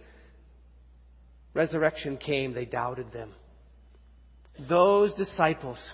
resurrection 1.54 2.18
came, 2.18 2.54
they 2.54 2.66
doubted 2.66 3.12
them. 3.12 3.32
Those 4.60 5.14
disciples 5.14 5.94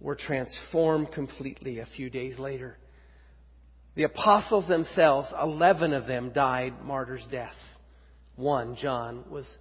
were 0.00 0.14
transformed 0.14 1.10
completely 1.12 1.78
a 1.78 1.86
few 1.86 2.10
days 2.10 2.38
later. 2.38 2.76
The 3.94 4.04
apostles 4.04 4.68
themselves, 4.68 5.32
11 5.40 5.92
of 5.92 6.06
them 6.06 6.30
died 6.30 6.84
martyrs' 6.84 7.26
deaths. 7.26 7.78
One, 8.36 8.76
John, 8.76 9.24
was, 9.28 9.58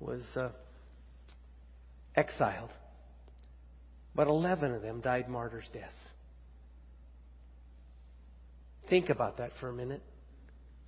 was 0.00 0.36
uh, 0.36 0.50
exiled. 2.14 2.70
But 4.14 4.28
11 4.28 4.72
of 4.74 4.82
them 4.82 5.00
died 5.00 5.28
martyrs' 5.28 5.68
deaths. 5.68 6.08
Think 8.82 9.08
about 9.08 9.38
that 9.38 9.54
for 9.54 9.70
a 9.70 9.72
minute. 9.72 10.02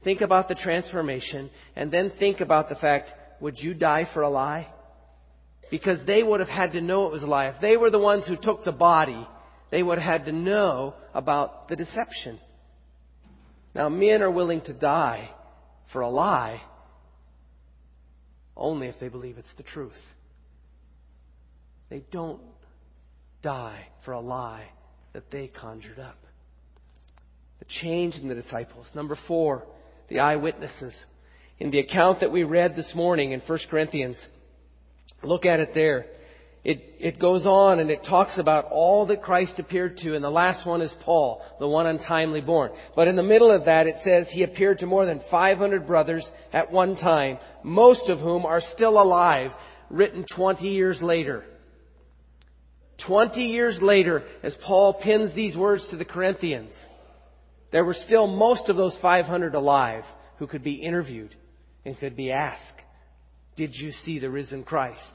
Think 0.07 0.21
about 0.21 0.47
the 0.47 0.55
transformation 0.55 1.51
and 1.75 1.91
then 1.91 2.11
think 2.11 2.41
about 2.41 2.69
the 2.69 2.77
fact, 2.77 3.13
would 3.41 3.61
you 3.61 3.75
die 3.75 4.05
for 4.05 4.23
a 4.23 4.29
lie? 4.29 4.69
Because 5.69 6.05
they 6.05 6.23
would 6.23 6.39
have 6.39 6.49
had 6.49 6.75
to 6.75 6.81
know 6.81 7.07
it 7.07 7.11
was 7.11 7.25
a 7.25 7.27
lie. 7.27 7.47
If 7.47 7.59
they 7.59 7.77
were 7.77 7.91
the 7.91 7.99
ones 7.99 8.25
who 8.25 8.37
took 8.37 8.63
the 8.63 8.71
body, 8.71 9.27
they 9.71 9.83
would 9.83 9.99
have 9.99 10.13
had 10.13 10.27
to 10.27 10.33
know 10.33 10.95
about 11.13 11.67
the 11.67 11.75
deception. 11.75 12.39
Now, 13.75 13.89
men 13.89 14.23
are 14.23 14.31
willing 14.31 14.61
to 14.61 14.73
die 14.73 15.29
for 15.87 16.03
a 16.03 16.09
lie 16.09 16.61
only 18.57 18.87
if 18.87 19.01
they 19.01 19.09
believe 19.09 19.39
it's 19.39 19.55
the 19.55 19.65
truth. 19.65 20.15
They 21.89 22.05
don't 22.13 22.43
die 23.43 23.89
for 24.03 24.13
a 24.13 24.21
lie 24.21 24.69
that 25.15 25.33
they 25.33 25.49
conjured 25.49 25.99
up. 25.99 26.19
The 27.59 27.65
change 27.65 28.21
in 28.21 28.29
the 28.29 28.37
disciples. 28.37 28.95
Number 28.95 29.17
four, 29.17 29.67
the 30.09 30.21
eyewitnesses. 30.21 31.05
In 31.59 31.71
the 31.71 31.79
account 31.79 32.21
that 32.21 32.33
we 32.33 32.45
read 32.45 32.77
this 32.77 32.95
morning 32.95 33.33
in 33.33 33.41
1 33.41 33.59
Corinthians, 33.71 34.27
look 35.23 35.47
at 35.47 35.61
it 35.61 35.73
there. 35.75 36.07
It, 36.65 36.97
it 36.99 37.19
goes 37.21 37.47
on 37.47 37.79
and 37.79 37.93
it 37.93 38.03
talks 38.03 38.39
about 38.39 38.67
all 38.73 39.07
that 39.07 39.23
Christ 39.23 39.61
appeared 39.61 39.99
to, 39.99 40.17
and 40.17 40.25
the 40.25 40.31
last 40.31 40.67
one 40.67 40.83
is 40.83 40.93
Paul, 40.93 41.41
the 41.61 41.69
one 41.69 41.87
untimely 41.87 42.41
born. 42.41 42.73
But 42.97 43.07
in 43.07 43.15
the 43.15 43.23
middle 43.23 43.53
of 43.53 43.67
that, 43.67 43.87
it 43.87 43.99
says 43.99 44.29
he 44.29 44.43
appeared 44.43 44.81
to 44.81 44.87
more 44.87 45.07
than 45.07 45.21
500 45.21 45.87
brothers 45.87 46.31
at 46.53 46.73
one 46.73 46.97
time, 46.97 47.39
most 47.63 48.09
of 48.09 48.19
whom 48.19 48.45
are 48.45 48.61
still 48.61 49.01
alive, 49.01 49.57
written 49.91 50.25
20 50.25 50.69
years 50.69 51.01
later. 51.01 51.45
20 52.99 53.45
years 53.45 53.81
later, 53.81 54.25
as 54.43 54.57
Paul 54.57 54.93
pins 54.93 55.33
these 55.35 55.57
words 55.57 55.89
to 55.89 55.97
the 55.97 56.05
Corinthians, 56.05 56.89
there 57.77 57.85
were 57.85 57.93
still 57.93 58.27
most 58.27 58.71
of 58.71 58.79
those 58.79 58.97
500 58.97 59.55
alive 59.55 60.07
who 60.39 60.47
could 60.47 60.63
be 60.63 60.77
interviewed 60.77 61.35
and 61.85 61.99
could 61.99 62.17
be 62.17 62.33
asked, 62.33 62.81
Did 63.55 63.79
you 63.79 63.93
see 63.93 64.19
the 64.19 64.31
risen 64.31 64.65
Christ? 64.65 65.15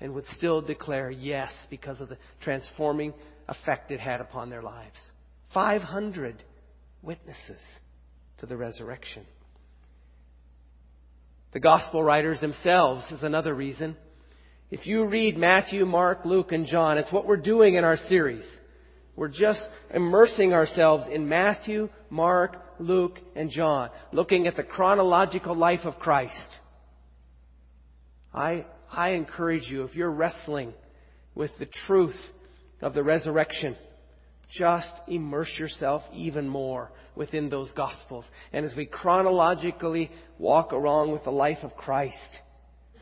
And 0.00 0.12
would 0.14 0.26
still 0.26 0.60
declare 0.60 1.08
yes 1.08 1.68
because 1.70 2.00
of 2.00 2.08
the 2.08 2.18
transforming 2.40 3.14
effect 3.46 3.92
it 3.92 4.00
had 4.00 4.20
upon 4.20 4.50
their 4.50 4.60
lives. 4.60 5.08
500 5.50 6.42
witnesses 7.00 7.62
to 8.38 8.46
the 8.46 8.56
resurrection. 8.56 9.24
The 11.52 11.60
gospel 11.60 12.02
writers 12.02 12.40
themselves 12.40 13.12
is 13.12 13.22
another 13.22 13.54
reason. 13.54 13.96
If 14.68 14.88
you 14.88 15.04
read 15.04 15.38
Matthew, 15.38 15.86
Mark, 15.86 16.24
Luke, 16.24 16.50
and 16.50 16.66
John, 16.66 16.98
it's 16.98 17.12
what 17.12 17.24
we're 17.24 17.36
doing 17.36 17.74
in 17.74 17.84
our 17.84 17.96
series. 17.96 18.60
We're 19.16 19.28
just 19.28 19.70
immersing 19.92 20.52
ourselves 20.52 21.06
in 21.06 21.28
Matthew, 21.28 21.88
Mark, 22.10 22.60
Luke, 22.80 23.20
and 23.36 23.48
John, 23.48 23.90
looking 24.12 24.46
at 24.48 24.56
the 24.56 24.64
chronological 24.64 25.54
life 25.54 25.86
of 25.86 26.00
Christ. 26.00 26.58
I, 28.32 28.64
I 28.90 29.10
encourage 29.10 29.70
you, 29.70 29.84
if 29.84 29.94
you're 29.94 30.10
wrestling 30.10 30.74
with 31.34 31.56
the 31.58 31.66
truth 31.66 32.32
of 32.82 32.92
the 32.94 33.04
resurrection, 33.04 33.76
just 34.48 34.96
immerse 35.06 35.58
yourself 35.58 36.08
even 36.12 36.48
more 36.48 36.90
within 37.14 37.48
those 37.48 37.70
Gospels. 37.70 38.28
And 38.52 38.64
as 38.64 38.74
we 38.74 38.86
chronologically 38.86 40.10
walk 40.38 40.72
along 40.72 41.12
with 41.12 41.22
the 41.22 41.32
life 41.32 41.62
of 41.62 41.76
Christ, 41.76 42.40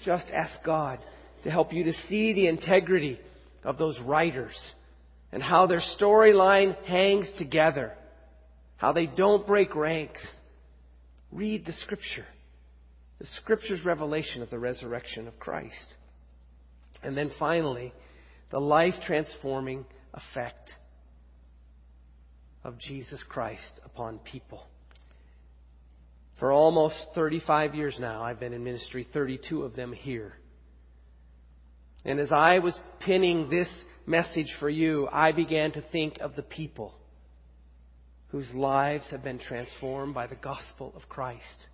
just 0.03 0.31
ask 0.31 0.63
God 0.63 0.99
to 1.45 1.51
help 1.51 1.73
you 1.73 1.85
to 1.85 1.93
see 1.95 2.35
the 2.35 2.49
integrity 2.49 3.19
of 3.65 3.79
those 3.79 3.99
writers 3.99 4.75
and 5.33 5.43
how 5.43 5.67
their 5.67 5.79
storyline 5.79 6.77
hangs 6.85 7.33
together, 7.33 7.93
how 8.77 8.93
they 8.93 9.07
don't 9.07 9.47
break 9.47 9.75
ranks. 9.75 10.37
Read 11.31 11.65
the 11.65 11.73
scripture. 11.73 12.27
The 13.19 13.27
scripture's 13.27 13.85
revelation 13.85 14.43
of 14.43 14.51
the 14.51 14.59
resurrection 14.59 15.27
of 15.27 15.39
Christ. 15.39 15.97
And 17.03 17.17
then 17.17 17.31
finally, 17.31 17.93
the 18.51 18.61
life 18.61 19.01
transforming 19.01 19.87
effect 20.13 20.77
of 22.65 22.79
Jesus 22.79 23.23
Christ 23.23 23.81
upon 23.85 24.19
people. 24.19 24.67
For 26.35 26.53
almost 26.53 27.15
35 27.15 27.75
years 27.75 27.99
now, 27.99 28.23
I've 28.23 28.41
been 28.41 28.53
in 28.53 28.65
ministry, 28.65 29.05
32 29.05 29.63
of 29.63 29.75
them 29.75 29.93
here. 29.93 30.37
And 32.05 32.19
as 32.19 32.33
I 32.33 32.59
was 32.59 32.79
pinning 32.99 33.49
this 33.49 33.85
message 34.07 34.53
for 34.53 34.69
you, 34.69 35.09
I 35.11 35.33
began 35.33 35.73
to 35.73 35.81
think 35.81 36.21
of 36.21 36.37
the 36.37 36.43
people 36.43 36.95
whose 38.29 38.55
lives 38.55 39.11
have 39.11 39.23
been 39.23 39.39
transformed 39.39 40.15
by 40.15 40.27
the 40.27 40.37
gospel 40.37 40.93
of 40.97 41.09
Christ. 41.09 41.69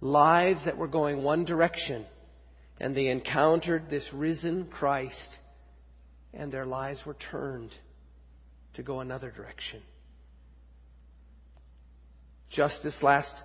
Lives 0.00 0.64
that 0.64 0.76
were 0.76 0.86
going 0.86 1.22
one 1.22 1.44
direction, 1.44 2.06
and 2.80 2.94
they 2.94 3.08
encountered 3.08 3.90
this 3.90 4.14
risen 4.14 4.66
Christ, 4.66 5.38
and 6.32 6.52
their 6.52 6.66
lives 6.66 7.04
were 7.04 7.14
turned 7.14 7.74
to 8.74 8.82
go 8.82 9.00
another 9.00 9.30
direction. 9.30 9.82
Just 12.48 12.82
this 12.84 13.02
last 13.02 13.36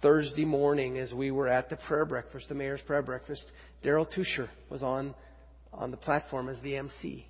Thursday 0.00 0.44
morning 0.44 0.98
as 0.98 1.12
we 1.12 1.30
were 1.30 1.48
at 1.48 1.68
the 1.68 1.76
prayer 1.76 2.06
breakfast, 2.06 2.48
the 2.48 2.54
mayor's 2.54 2.80
prayer 2.80 3.02
breakfast, 3.02 3.52
Daryl 3.82 4.08
Tusher 4.08 4.48
was 4.70 4.82
on, 4.82 5.14
on 5.72 5.90
the 5.90 5.96
platform 5.96 6.48
as 6.48 6.60
the 6.60 6.76
MC. 6.76 7.26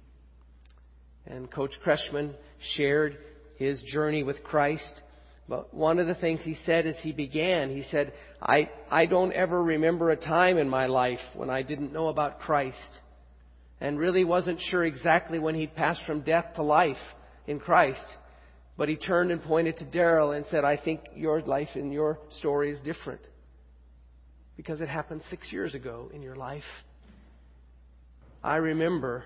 And 1.27 1.51
Coach 1.51 1.81
Kreshman 1.81 2.35
shared 2.59 3.19
his 3.57 3.83
journey 3.83 4.23
with 4.23 4.45
Christ. 4.45 5.03
But 5.49 5.73
one 5.75 5.99
of 5.99 6.07
the 6.07 6.15
things 6.15 6.45
he 6.45 6.55
said 6.55 6.87
as 6.87 7.01
he 7.01 7.13
began, 7.13 7.71
he 7.71 7.83
said, 7.83 8.13
I, 8.41 8.71
I 8.91 9.07
don't 9.07 9.33
ever 9.33 9.63
remember 9.63 10.11
a 10.11 10.17
time 10.17 10.59
in 10.59 10.69
my 10.69 10.87
life 10.87 11.35
when 11.35 11.51
I 11.51 11.63
didn't 11.63 11.93
know 11.93 12.09
about 12.09 12.41
Christ 12.41 13.01
and 13.81 13.99
really 13.99 14.25
wasn't 14.25 14.61
sure 14.61 14.85
exactly 14.85 15.39
when 15.39 15.55
he'd 15.55 15.75
passed 15.75 16.03
from 16.03 16.21
death 16.21 16.55
to 16.55 16.63
life 16.63 17.15
in 17.47 17.61
Christ. 17.61 18.17
But 18.77 18.89
he 18.89 18.97
turned 18.97 19.31
and 19.33 19.43
pointed 19.43 19.79
to 19.79 19.85
Daryl 19.85 20.37
and 20.37 20.47
said, 20.47 20.65
I 20.65 20.77
think 20.77 21.01
your 21.17 21.41
life 21.41 21.77
and 21.77 21.93
your 21.93 22.19
story 22.29 22.71
is 22.71 22.81
different. 22.81 23.21
Because 24.57 24.81
it 24.81 24.89
happened 24.89 25.23
six 25.23 25.53
years 25.53 25.75
ago 25.75 26.11
in 26.13 26.23
your 26.23 26.37
life. 26.37 26.85
I 28.43 28.57
remember, 28.57 29.25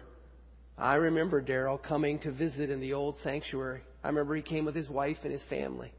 I 0.78 0.95
remember 0.95 1.42
Daryl 1.42 1.81
coming 1.81 2.19
to 2.21 2.31
visit 2.31 2.71
in 2.71 2.81
the 2.81 2.95
old 2.95 3.19
sanctuary. 3.19 3.83
I 4.02 4.09
remember 4.09 4.35
he 4.35 4.42
came 4.42 4.64
with 4.64 4.75
his 4.75 4.88
wife 4.88 5.25
and 5.25 5.33
his 5.33 5.42
family. 5.42 5.92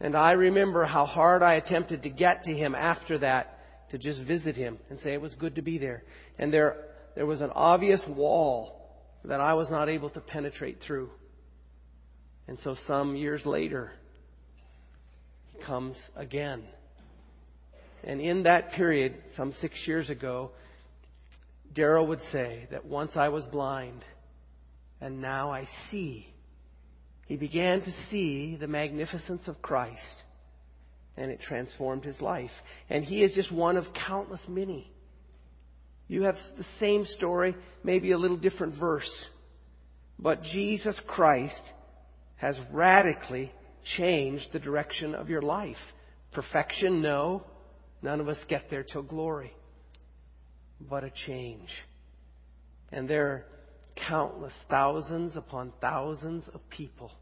And 0.00 0.16
I 0.16 0.32
remember 0.32 0.84
how 0.84 1.04
hard 1.04 1.42
I 1.42 1.54
attempted 1.54 2.04
to 2.04 2.08
get 2.08 2.44
to 2.44 2.54
him 2.54 2.74
after 2.74 3.18
that 3.18 3.58
to 3.90 3.98
just 3.98 4.20
visit 4.20 4.56
him 4.56 4.78
and 4.88 4.98
say 4.98 5.12
it 5.12 5.20
was 5.20 5.34
good 5.34 5.56
to 5.56 5.62
be 5.62 5.78
there. 5.78 6.04
And 6.38 6.52
there, 6.52 6.76
there 7.14 7.26
was 7.26 7.40
an 7.40 7.50
obvious 7.50 8.06
wall 8.06 8.76
that 9.24 9.40
I 9.40 9.54
was 9.54 9.70
not 9.70 9.88
able 9.88 10.08
to 10.10 10.20
penetrate 10.20 10.80
through. 10.80 11.10
And 12.48 12.58
so 12.58 12.74
some 12.74 13.14
years 13.14 13.44
later, 13.44 13.92
he 15.52 15.58
comes 15.58 16.10
again. 16.16 16.62
And 18.02 18.20
in 18.20 18.44
that 18.44 18.72
period, 18.72 19.14
some 19.34 19.52
six 19.52 19.86
years 19.86 20.08
ago, 20.08 20.52
Daryl 21.72 22.06
would 22.06 22.20
say 22.20 22.66
that 22.70 22.84
once 22.84 23.16
I 23.16 23.28
was 23.28 23.46
blind 23.46 24.04
and 25.00 25.20
now 25.20 25.50
I 25.50 25.64
see. 25.64 26.26
He 27.26 27.36
began 27.36 27.80
to 27.82 27.92
see 27.92 28.56
the 28.56 28.66
magnificence 28.66 29.46
of 29.46 29.62
Christ 29.62 30.24
and 31.16 31.30
it 31.30 31.40
transformed 31.40 32.04
his 32.04 32.20
life. 32.20 32.62
And 32.88 33.04
he 33.04 33.22
is 33.22 33.34
just 33.34 33.52
one 33.52 33.76
of 33.76 33.92
countless 33.92 34.48
many. 34.48 34.90
You 36.08 36.24
have 36.24 36.40
the 36.56 36.64
same 36.64 37.04
story, 37.04 37.54
maybe 37.84 38.10
a 38.10 38.18
little 38.18 38.36
different 38.36 38.74
verse. 38.74 39.28
But 40.18 40.42
Jesus 40.42 40.98
Christ 40.98 41.72
has 42.36 42.58
radically 42.72 43.52
changed 43.84 44.50
the 44.50 44.58
direction 44.58 45.14
of 45.14 45.30
your 45.30 45.42
life. 45.42 45.94
Perfection, 46.32 47.00
no. 47.00 47.44
None 48.02 48.20
of 48.20 48.28
us 48.28 48.42
get 48.44 48.70
there 48.70 48.82
till 48.82 49.02
glory. 49.02 49.52
But 50.88 51.04
a 51.04 51.10
change. 51.10 51.84
And 52.92 53.08
there 53.08 53.26
are 53.26 53.46
countless, 53.94 54.54
thousands 54.68 55.36
upon 55.36 55.72
thousands 55.80 56.48
of 56.48 56.68
people 56.70 57.12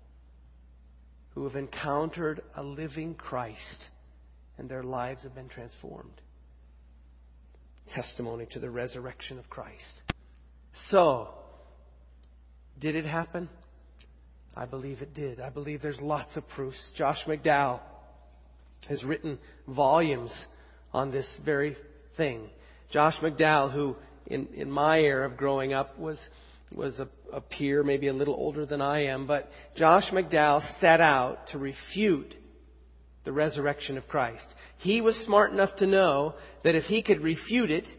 who 1.35 1.45
have 1.45 1.57
encountered 1.57 2.43
a 2.55 2.63
living 2.63 3.15
Christ 3.15 3.89
and 4.59 4.69
their 4.69 4.83
lives 4.83 5.23
have 5.23 5.35
been 5.35 5.49
transformed. 5.49 6.21
Testimony 7.91 8.47
to 8.47 8.59
the 8.59 8.71
resurrection 8.71 9.39
of 9.39 9.49
Christ. 9.49 10.03
So, 10.73 11.29
did 12.79 12.97
it 12.97 13.07
happen? 13.07 13.49
I 14.57 14.67
believe 14.67 15.03
it 15.03 15.15
did. 15.15 15.41
I 15.41 15.51
believe 15.51 15.81
there's 15.81 16.03
lots 16.03 16.37
of 16.37 16.47
proofs. 16.49 16.91
Josh 16.91 17.25
McDowell 17.25 17.81
has 18.89 19.05
written 19.05 19.39
volumes 19.67 20.47
on 20.93 21.11
this 21.11 21.37
very 21.37 21.77
thing. 22.15 22.51
Josh 22.91 23.21
McDowell, 23.21 23.71
who 23.71 23.97
in, 24.27 24.49
in 24.55 24.71
my 24.71 25.01
era 25.01 25.27
of 25.27 25.37
growing 25.37 25.73
up 25.73 25.99
was, 25.99 26.27
was 26.75 27.01
a, 27.01 27.09
a 27.33 27.41
peer, 27.41 27.83
maybe 27.83 28.09
a 28.09 28.13
little 28.13 28.35
older 28.35 28.65
than 28.65 28.81
I 28.81 29.05
am, 29.05 29.27
but 29.27 29.51
Josh 29.75 30.11
McDowell 30.11 30.63
set 30.63 31.01
out 31.01 31.49
to 31.49 31.59
refute 31.59 32.35
the 33.25 33.33
resurrection 33.33 33.99
of 33.99 34.09
Christ. 34.09 34.55
He 34.79 35.01
was 35.01 35.17
smart 35.17 35.53
enough 35.53 35.77
to 35.77 35.87
know 35.87 36.35
that 36.63 36.75
if 36.75 36.89
he 36.89 37.03
could 37.03 37.21
refute 37.21 37.71
it 37.71 37.95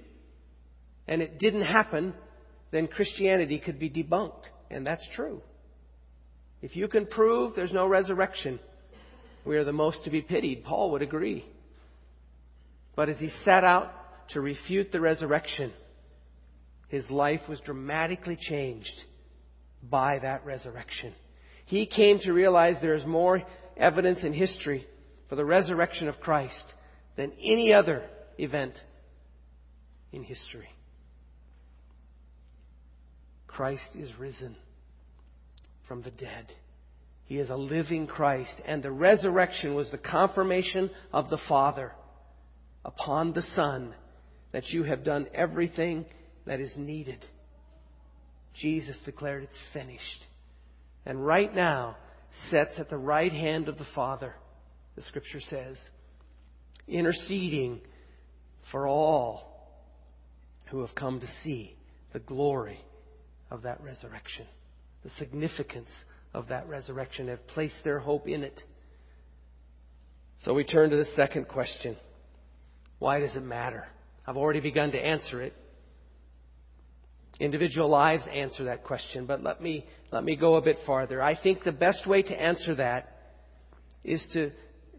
and 1.08 1.22
it 1.22 1.38
didn't 1.38 1.62
happen, 1.62 2.14
then 2.72 2.88
Christianity 2.88 3.60
could 3.60 3.80
be 3.80 3.90
debunked. 3.90 4.46
And 4.72 4.86
that's 4.86 5.08
true. 5.08 5.42
If 6.62 6.76
you 6.76 6.88
can 6.88 7.06
prove 7.06 7.56
there's 7.56 7.74
no 7.74 7.88
resurrection, 7.88 8.60
we 9.46 9.58
are 9.58 9.64
the 9.64 9.74
most 9.74 10.04
to 10.06 10.10
be 10.10 10.22
pitied. 10.22 10.64
Paul 10.64 10.92
would 10.92 11.02
agree. 11.02 11.46
But 12.96 13.10
as 13.10 13.20
he 13.20 13.30
set 13.30 13.64
out 13.64 13.94
to 14.30 14.42
refute 14.42 14.92
the 14.92 15.02
resurrection, 15.02 15.72
his 16.88 17.10
life 17.12 17.48
was 17.48 17.60
dramatically 17.60 18.36
changed 18.36 19.04
by 19.88 20.20
that 20.20 20.46
resurrection. 20.46 21.14
He 21.66 21.86
came 21.86 22.20
to 22.20 22.34
realize 22.34 22.80
there 22.80 22.96
is 22.96 23.06
more 23.06 23.44
evidence 23.78 24.24
in 24.24 24.34
history 24.34 24.88
for 25.28 25.36
the 25.36 25.46
resurrection 25.46 26.08
of 26.08 26.20
Christ 26.20 26.74
than 27.16 27.32
any 27.42 27.74
other 27.74 28.04
event 28.38 28.84
in 30.12 30.24
history. 30.24 30.70
Christ 33.48 33.96
is 33.96 34.18
risen 34.18 34.56
from 35.84 36.02
the 36.02 36.12
dead. 36.12 36.54
He 37.26 37.38
is 37.38 37.50
a 37.50 37.58
living 37.58 38.08
Christ, 38.08 38.62
and 38.66 38.82
the 38.82 38.92
resurrection 38.92 39.76
was 39.76 39.92
the 39.92 39.98
confirmation 39.98 40.90
of 41.14 41.30
the 41.30 41.38
Father 41.38 41.94
upon 42.84 43.34
the 43.34 43.42
Son 43.42 43.94
that 44.52 44.74
you 44.74 44.84
have 44.84 45.04
done 45.04 45.28
everything 45.34 46.06
that 46.46 46.60
is 46.60 46.78
needed. 46.78 47.26
Jesus 48.54 49.02
declared 49.04 49.44
it's 49.44 49.58
finished. 49.58 50.26
And 51.06 51.26
right 51.26 51.54
now 51.54 51.98
sits 52.32 52.80
at 52.80 52.90
the 52.90 52.98
right 52.98 53.32
hand 53.32 53.70
of 53.70 53.78
the 53.78 53.84
Father, 53.84 54.36
the 54.96 55.02
scripture 55.02 55.40
says, 55.40 55.90
interceding 56.88 57.82
for 58.62 58.88
all 58.88 59.50
who 60.68 60.82
have 60.82 60.96
come 60.96 61.20
to 61.20 61.28
see 61.28 61.76
the 62.12 62.20
glory 62.20 62.80
of 63.50 63.64
that 63.64 63.82
resurrection, 63.82 64.46
the 65.04 65.10
significance 65.10 66.04
of 66.34 66.50
that 66.50 66.68
resurrection, 66.68 67.28
have 67.28 67.48
placed 67.48 67.84
their 67.84 68.00
hope 68.00 68.28
in 68.28 68.44
it. 68.44 68.64
So 70.40 70.54
we 70.54 70.64
turn 70.64 70.92
to 70.92 70.96
the 70.96 71.06
second 71.06 71.48
question. 71.48 71.96
Why 73.00 73.20
does 73.20 73.36
it 73.36 73.44
matter? 73.44 73.88
I've 74.26 74.38
already 74.38 74.60
begun 74.60 74.92
to 74.92 75.04
answer 75.04 75.42
it. 75.42 75.54
Individual 77.40 77.88
lives 77.88 78.28
answer 78.28 78.66
that 78.66 78.84
question, 78.84 79.26
but 79.26 79.42
let 79.42 79.62
me, 79.62 79.86
let 80.12 80.24
me 80.24 80.36
go 80.36 80.56
a 80.56 80.62
bit 80.62 80.78
farther. 80.78 81.22
I 81.22 81.36
think 81.36 81.64
the 81.64 81.72
best 81.72 82.06
way 82.06 82.22
to 82.24 82.40
answer 82.40 82.76
that 82.76 83.18
is 84.04 84.28
to, 84.30 84.52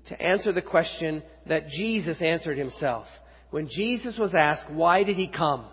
to 0.06 0.20
answer 0.22 0.50
the 0.50 0.62
question 0.62 1.22
that 1.46 1.68
Jesus 1.68 2.22
answered 2.22 2.56
himself. 2.56 3.20
When 3.50 3.68
Jesus 3.68 4.18
was 4.18 4.34
asked, 4.34 4.70
why 4.70 5.02
did 5.02 5.16
he 5.16 5.26
come? 5.26 5.66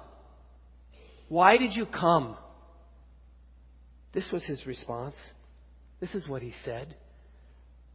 Why 1.30 1.58
did 1.58 1.74
you 1.76 1.86
come? 1.86 2.36
This 4.12 4.32
was 4.32 4.46
his 4.46 4.68
response. 4.68 5.22
This 6.02 6.16
is 6.16 6.28
what 6.28 6.42
he 6.42 6.52
said. 6.52 6.96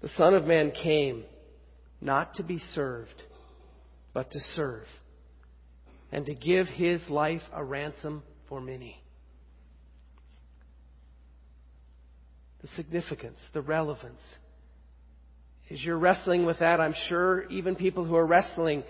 The 0.00 0.08
Son 0.08 0.34
of 0.34 0.46
Man 0.46 0.70
came 0.70 1.24
not 2.00 2.34
to 2.34 2.42
be 2.42 2.58
served, 2.58 3.22
but 4.14 4.30
to 4.30 4.40
serve 4.40 4.88
and 6.12 6.26
to 6.26 6.34
give 6.34 6.68
his 6.68 7.08
life 7.08 7.50
a 7.54 7.64
ransom 7.64 8.22
for 8.44 8.60
many. 8.60 9.02
The 12.60 12.68
significance, 12.68 13.48
the 13.48 13.62
relevance. 13.62 14.36
As 15.70 15.84
you're 15.84 15.96
wrestling 15.96 16.44
with 16.44 16.58
that, 16.58 16.80
I'm 16.80 16.92
sure 16.92 17.46
even 17.48 17.74
people 17.74 18.04
who 18.04 18.14
are 18.14 18.26
wrestling 18.26 18.84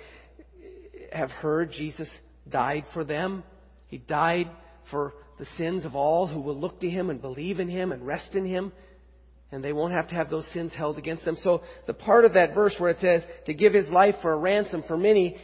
have 1.13 1.31
heard 1.31 1.71
Jesus 1.71 2.19
died 2.49 2.87
for 2.89 3.05
them. 3.05 3.45
He 3.87 3.99
died 3.99 4.51
for 4.83 5.15
the 5.39 5.45
sins 5.45 5.85
of 5.85 5.95
all 5.95 6.27
who 6.27 6.41
will 6.41 6.57
look 6.57 6.81
to 6.81 6.91
Him 6.91 7.09
and 7.09 7.23
believe 7.23 7.61
in 7.61 7.69
Him 7.69 7.93
and 7.93 8.05
rest 8.05 8.35
in 8.35 8.45
Him. 8.45 8.73
And 9.53 9.63
they 9.63 9.73
won't 9.73 9.93
have 9.93 10.09
to 10.09 10.15
have 10.15 10.29
those 10.29 10.47
sins 10.47 10.75
held 10.75 10.99
against 10.99 11.25
them. 11.25 11.37
So 11.37 11.63
the 11.87 11.95
part 11.95 12.25
of 12.25 12.33
that 12.33 12.55
verse 12.55 12.81
where 12.81 12.91
it 12.91 12.99
says 12.99 13.27
to 13.45 13.55
give 13.55 13.75
His 13.75 13.93
life 13.93 14.19
for 14.19 14.33
a 14.33 14.37
ransom 14.37 14.83
for 14.83 14.97
many 14.97 15.39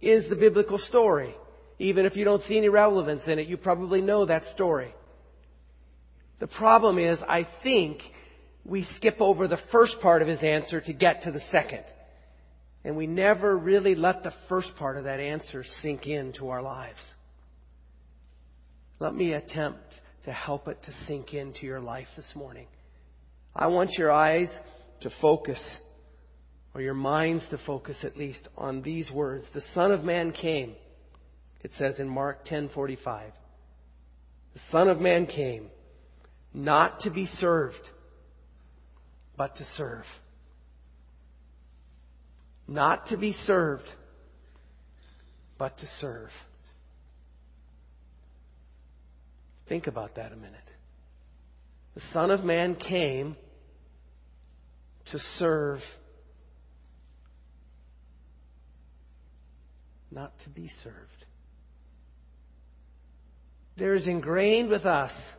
is 0.00 0.28
the 0.28 0.36
biblical 0.36 0.78
story. 0.78 1.34
Even 1.78 2.06
if 2.06 2.16
you 2.16 2.24
don't 2.24 2.42
see 2.42 2.56
any 2.56 2.68
relevance 2.68 3.26
in 3.28 3.38
it, 3.38 3.48
you 3.48 3.56
probably 3.56 4.00
know 4.00 4.24
that 4.24 4.44
story. 4.44 4.94
The 6.38 6.46
problem 6.46 6.98
is, 6.98 7.22
I 7.22 7.42
think 7.42 8.12
we 8.64 8.82
skip 8.82 9.20
over 9.20 9.46
the 9.46 9.56
first 9.56 10.00
part 10.00 10.22
of 10.22 10.28
his 10.28 10.42
answer 10.42 10.80
to 10.80 10.92
get 10.92 11.22
to 11.22 11.30
the 11.30 11.40
second. 11.40 11.84
And 12.84 12.96
we 12.96 13.06
never 13.06 13.56
really 13.56 13.94
let 13.94 14.22
the 14.22 14.30
first 14.30 14.76
part 14.76 14.96
of 14.96 15.04
that 15.04 15.20
answer 15.20 15.64
sink 15.64 16.06
into 16.06 16.50
our 16.50 16.62
lives. 16.62 17.14
Let 18.98 19.14
me 19.14 19.32
attempt 19.32 20.00
to 20.24 20.32
help 20.32 20.68
it 20.68 20.82
to 20.82 20.92
sink 20.92 21.34
into 21.34 21.66
your 21.66 21.80
life 21.80 22.14
this 22.16 22.36
morning. 22.36 22.66
I 23.54 23.68
want 23.68 23.98
your 23.98 24.10
eyes 24.10 24.56
to 25.00 25.10
focus 25.10 25.78
or 26.74 26.80
your 26.80 26.94
minds 26.94 27.46
to 27.48 27.58
focus 27.58 28.04
at 28.04 28.16
least 28.16 28.48
on 28.58 28.82
these 28.82 29.10
words. 29.10 29.48
The 29.48 29.60
Son 29.60 29.92
of 29.92 30.04
Man 30.04 30.32
came, 30.32 30.74
it 31.62 31.72
says 31.72 32.00
in 32.00 32.08
Mark 32.08 32.44
10:45. 32.44 33.32
The 34.52 34.58
Son 34.58 34.88
of 34.88 35.00
Man 35.00 35.26
came 35.26 35.70
not 36.52 37.00
to 37.00 37.10
be 37.10 37.26
served, 37.26 37.90
but 39.36 39.56
to 39.56 39.64
serve. 39.64 40.20
Not 42.66 43.06
to 43.06 43.16
be 43.16 43.32
served, 43.32 43.92
but 45.58 45.78
to 45.78 45.86
serve. 45.86 46.46
Think 49.66 49.86
about 49.86 50.16
that 50.16 50.32
a 50.32 50.36
minute. 50.36 50.74
The 51.94 52.00
Son 52.00 52.30
of 52.30 52.44
Man 52.44 52.74
came 52.74 53.36
to 55.06 55.18
serve, 55.18 55.98
not 60.14 60.38
to 60.40 60.48
be 60.48 60.68
served. 60.68 61.26
There 63.76 63.94
is 63.94 64.06
ingrained 64.06 64.68
with 64.68 64.86
us 64.86 65.32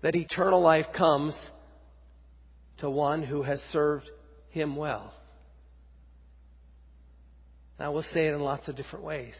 that 0.00 0.16
eternal 0.16 0.60
life 0.60 0.92
comes 0.92 1.50
to 2.78 2.88
one 2.88 3.22
who 3.22 3.42
has 3.42 3.62
served 3.62 4.10
him 4.48 4.76
well. 4.76 5.12
Now 7.78 7.92
we'll 7.92 8.02
say 8.02 8.26
it 8.26 8.34
in 8.34 8.40
lots 8.40 8.68
of 8.68 8.76
different 8.76 9.04
ways. 9.04 9.38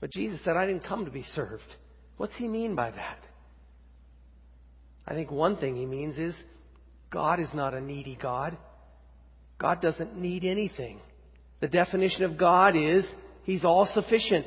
But 0.00 0.10
Jesus 0.10 0.40
said, 0.40 0.56
I 0.56 0.66
didn't 0.66 0.84
come 0.84 1.04
to 1.04 1.10
be 1.10 1.22
served. 1.22 1.76
What's 2.16 2.36
he 2.36 2.48
mean 2.48 2.74
by 2.74 2.90
that? 2.90 3.28
I 5.06 5.14
think 5.14 5.30
one 5.30 5.56
thing 5.56 5.76
he 5.76 5.86
means 5.86 6.18
is 6.18 6.42
God 7.10 7.38
is 7.40 7.54
not 7.54 7.74
a 7.74 7.80
needy 7.80 8.16
God. 8.16 8.56
God 9.58 9.80
doesn't 9.80 10.16
need 10.16 10.44
anything. 10.44 11.00
The 11.60 11.68
definition 11.68 12.24
of 12.24 12.36
God 12.36 12.74
is 12.74 13.14
He's 13.44 13.64
all 13.64 13.84
sufficient. 13.84 14.46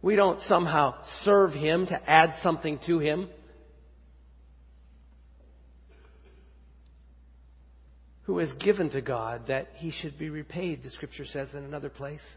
We 0.00 0.16
don't 0.16 0.40
somehow 0.40 1.02
serve 1.02 1.54
Him 1.54 1.86
to 1.86 2.10
add 2.10 2.36
something 2.36 2.78
to 2.80 2.98
Him. 2.98 3.28
Who 8.24 8.38
has 8.38 8.52
given 8.52 8.90
to 8.90 9.00
God 9.00 9.48
that 9.48 9.72
He 9.74 9.90
should 9.90 10.18
be 10.18 10.30
repaid, 10.30 10.82
the 10.82 10.90
scripture 10.90 11.24
says 11.24 11.54
in 11.54 11.64
another 11.64 11.88
place. 11.88 12.36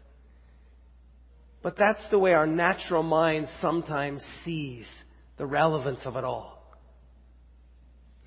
But 1.62 1.76
that's 1.76 2.08
the 2.10 2.18
way 2.18 2.34
our 2.34 2.46
natural 2.46 3.02
mind 3.02 3.48
sometimes 3.48 4.24
sees 4.24 5.04
the 5.36 5.46
relevance 5.46 6.06
of 6.06 6.16
it 6.16 6.24
all 6.24 6.56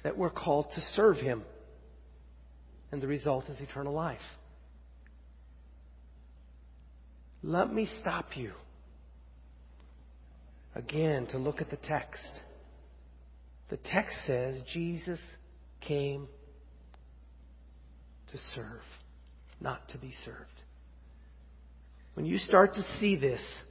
that 0.03 0.17
we're 0.17 0.29
called 0.29 0.71
to 0.71 0.82
serve 0.82 1.19
Him. 1.19 1.43
And 2.91 3.01
the 3.01 3.08
result 3.08 3.49
is 3.49 3.62
eternal 3.62 3.93
life. 3.93 4.38
Let 7.43 7.71
me 7.71 7.86
stop 7.86 8.36
you 8.36 8.52
again 10.75 11.28
to 11.28 11.38
look 11.38 11.62
at 11.62 11.69
the 11.69 11.78
text. 11.78 12.41
The 13.69 13.78
text 13.78 14.21
says 14.23 14.62
Jesus 14.63 15.38
came 15.80 16.28
to 18.28 18.38
serve, 18.38 18.84
not 19.62 19.88
to 19.89 19.97
be 19.97 20.12
served. 20.12 20.63
When 22.15 22.25
you 22.25 22.38
start 22.38 22.73
to 22.73 22.84
see 22.84 23.15
this, 23.15 23.62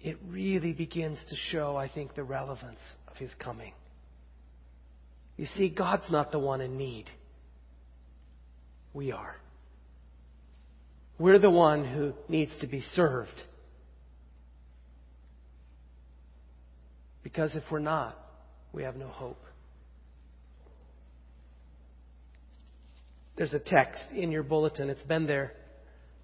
it 0.00 0.18
really 0.28 0.72
begins 0.72 1.24
to 1.26 1.36
show, 1.36 1.76
I 1.76 1.88
think, 1.88 2.14
the 2.14 2.22
relevance 2.22 2.96
of 3.08 3.18
his 3.18 3.34
coming. 3.34 3.72
You 5.36 5.46
see, 5.46 5.68
God's 5.68 6.10
not 6.10 6.32
the 6.32 6.38
one 6.38 6.60
in 6.60 6.76
need. 6.76 7.10
We 8.92 9.12
are. 9.12 9.36
We're 11.18 11.38
the 11.38 11.50
one 11.50 11.84
who 11.84 12.14
needs 12.28 12.58
to 12.58 12.66
be 12.66 12.80
served. 12.80 13.44
Because 17.22 17.56
if 17.56 17.70
we're 17.70 17.78
not, 17.78 18.16
we 18.72 18.82
have 18.82 18.96
no 18.96 19.08
hope. 19.08 19.42
There's 23.36 23.54
a 23.54 23.58
text 23.58 24.12
in 24.12 24.30
your 24.30 24.42
bulletin. 24.42 24.88
It's 24.90 25.02
been 25.02 25.26
there 25.26 25.52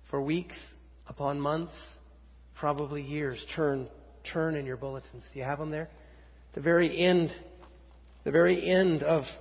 for 0.04 0.20
weeks 0.20 0.74
upon 1.08 1.40
months, 1.40 1.98
probably 2.54 3.02
years. 3.02 3.44
Turn, 3.44 3.88
turn 4.24 4.54
in 4.54 4.66
your 4.66 4.76
bulletins. 4.76 5.28
Do 5.32 5.38
you 5.38 5.44
have 5.44 5.58
them 5.58 5.70
there? 5.70 5.88
The 6.54 6.60
very 6.60 6.96
end 6.96 7.34
the 8.24 8.30
very 8.30 8.64
end 8.64 9.02
of 9.02 9.36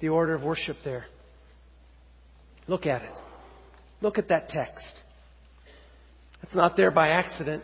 the 0.00 0.10
order 0.10 0.34
of 0.34 0.44
worship 0.44 0.82
there. 0.82 1.06
Look 2.66 2.86
at 2.86 3.02
it. 3.02 3.22
Look 4.00 4.18
at 4.18 4.28
that 4.28 4.48
text. 4.48 5.02
It's 6.42 6.54
not 6.54 6.76
there 6.76 6.90
by 6.90 7.08
accident. 7.08 7.62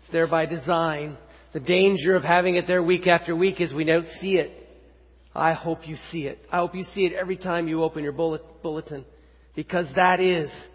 It's 0.00 0.08
there 0.08 0.26
by 0.26 0.46
design. 0.46 1.16
The 1.52 1.60
danger 1.60 2.16
of 2.16 2.24
having 2.24 2.56
it 2.56 2.66
there 2.66 2.82
week 2.82 3.06
after 3.06 3.34
week 3.34 3.60
is 3.60 3.74
we 3.74 3.84
don't 3.84 4.08
see 4.08 4.38
it. 4.38 4.62
I 5.34 5.52
hope 5.52 5.88
you 5.88 5.96
see 5.96 6.26
it. 6.26 6.44
I 6.50 6.58
hope 6.58 6.74
you 6.74 6.82
see 6.82 7.04
it 7.04 7.12
every 7.12 7.36
time 7.36 7.68
you 7.68 7.82
open 7.82 8.02
your 8.04 8.12
bulletin 8.12 9.04
because 9.54 9.92
that 9.94 10.20
is, 10.20 10.68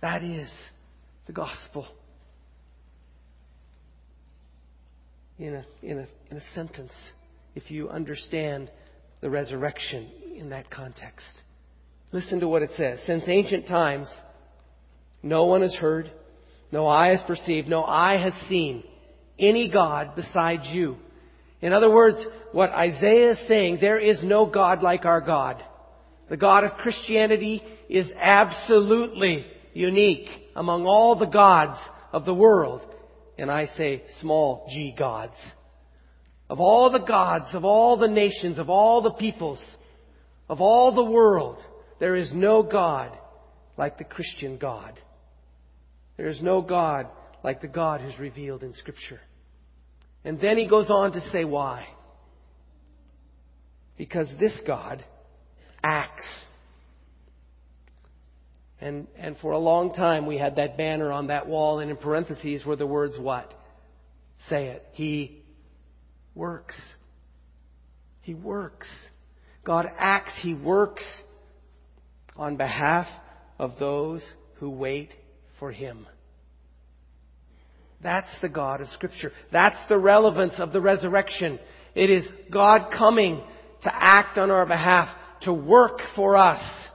that 0.00 0.22
is 0.22 0.70
the 1.26 1.32
gospel. 1.32 1.86
In 5.38 5.54
a, 5.54 5.66
in 5.82 5.98
a, 5.98 6.06
in 6.30 6.36
a 6.36 6.40
sentence 6.40 7.12
if 7.54 7.70
you 7.70 7.88
understand 7.88 8.70
the 9.20 9.30
resurrection 9.30 10.08
in 10.36 10.50
that 10.50 10.70
context. 10.70 11.40
Listen 12.14 12.38
to 12.38 12.46
what 12.46 12.62
it 12.62 12.70
says. 12.70 13.02
Since 13.02 13.28
ancient 13.28 13.66
times, 13.66 14.22
no 15.20 15.46
one 15.46 15.62
has 15.62 15.74
heard, 15.74 16.08
no 16.70 16.86
eye 16.86 17.08
has 17.08 17.24
perceived, 17.24 17.68
no 17.68 17.82
eye 17.84 18.18
has 18.18 18.34
seen 18.34 18.84
any 19.36 19.66
God 19.66 20.14
besides 20.14 20.72
you. 20.72 20.96
In 21.60 21.72
other 21.72 21.90
words, 21.90 22.24
what 22.52 22.70
Isaiah 22.70 23.30
is 23.30 23.40
saying, 23.40 23.78
there 23.78 23.98
is 23.98 24.22
no 24.22 24.46
God 24.46 24.80
like 24.80 25.06
our 25.06 25.20
God. 25.20 25.60
The 26.28 26.36
God 26.36 26.62
of 26.62 26.76
Christianity 26.76 27.64
is 27.88 28.14
absolutely 28.16 29.44
unique 29.72 30.52
among 30.54 30.86
all 30.86 31.16
the 31.16 31.26
gods 31.26 31.84
of 32.12 32.24
the 32.26 32.34
world. 32.34 32.86
And 33.38 33.50
I 33.50 33.64
say 33.64 34.04
small 34.06 34.68
g 34.70 34.92
gods. 34.92 35.52
Of 36.48 36.60
all 36.60 36.90
the 36.90 37.00
gods, 37.00 37.56
of 37.56 37.64
all 37.64 37.96
the 37.96 38.06
nations, 38.06 38.60
of 38.60 38.70
all 38.70 39.00
the 39.00 39.10
peoples, 39.10 39.76
of 40.48 40.60
all 40.60 40.92
the 40.92 41.02
world, 41.02 41.60
there 41.98 42.16
is 42.16 42.34
no 42.34 42.62
God 42.62 43.16
like 43.76 43.98
the 43.98 44.04
Christian 44.04 44.56
God. 44.56 44.98
There 46.16 46.28
is 46.28 46.42
no 46.42 46.60
God 46.60 47.08
like 47.42 47.60
the 47.60 47.68
God 47.68 48.00
who's 48.00 48.18
revealed 48.18 48.62
in 48.62 48.72
Scripture. 48.72 49.20
And 50.24 50.40
then 50.40 50.56
he 50.56 50.66
goes 50.66 50.90
on 50.90 51.12
to 51.12 51.20
say 51.20 51.44
why. 51.44 51.86
Because 53.96 54.34
this 54.36 54.60
God 54.60 55.04
acts. 55.82 56.46
And, 58.80 59.06
and 59.16 59.36
for 59.36 59.52
a 59.52 59.58
long 59.58 59.92
time 59.92 60.26
we 60.26 60.36
had 60.36 60.56
that 60.56 60.76
banner 60.76 61.12
on 61.12 61.28
that 61.28 61.46
wall 61.46 61.78
and 61.78 61.90
in 61.90 61.96
parentheses 61.96 62.66
were 62.66 62.76
the 62.76 62.86
words 62.86 63.18
what? 63.18 63.54
Say 64.38 64.66
it. 64.66 64.86
He 64.92 65.42
works. 66.34 66.92
He 68.22 68.34
works. 68.34 69.08
God 69.62 69.88
acts, 69.96 70.36
He 70.36 70.54
works 70.54 71.22
on 72.36 72.56
behalf 72.56 73.20
of 73.58 73.78
those 73.78 74.34
who 74.54 74.70
wait 74.70 75.14
for 75.54 75.70
Him. 75.70 76.06
That's 78.00 78.38
the 78.38 78.48
God 78.48 78.80
of 78.80 78.88
Scripture. 78.88 79.32
That's 79.50 79.86
the 79.86 79.98
relevance 79.98 80.60
of 80.60 80.72
the 80.72 80.80
resurrection. 80.80 81.58
It 81.94 82.10
is 82.10 82.30
God 82.50 82.90
coming 82.90 83.42
to 83.82 83.94
act 83.94 84.38
on 84.38 84.50
our 84.50 84.66
behalf, 84.66 85.16
to 85.40 85.52
work 85.52 86.02
for 86.02 86.36
us 86.36 86.90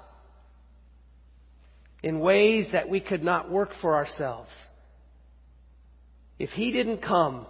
in 2.04 2.20
ways 2.20 2.72
that 2.72 2.90
we 2.90 3.00
could 3.00 3.24
not 3.24 3.50
work 3.50 3.74
for 3.74 3.96
ourselves. 3.96 4.56
If 6.38 6.54
He 6.54 6.72
didn't 6.72 7.00
come, 7.00 7.46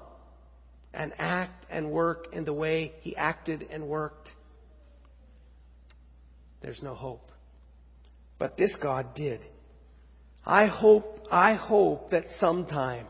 and 0.93 1.13
act 1.19 1.65
and 1.69 1.91
work 1.91 2.29
in 2.33 2.45
the 2.45 2.53
way 2.53 2.93
he 3.01 3.15
acted 3.15 3.67
and 3.71 3.87
worked, 3.87 4.33
there's 6.61 6.81
no 6.83 6.93
hope. 6.93 7.28
But 8.39 8.57
this 8.57 8.75
God 8.77 9.13
did. 9.13 9.45
I 10.45 10.65
hope, 10.65 11.27
I 11.29 11.53
hope 11.53 12.09
that 12.09 12.31
sometime 12.31 13.05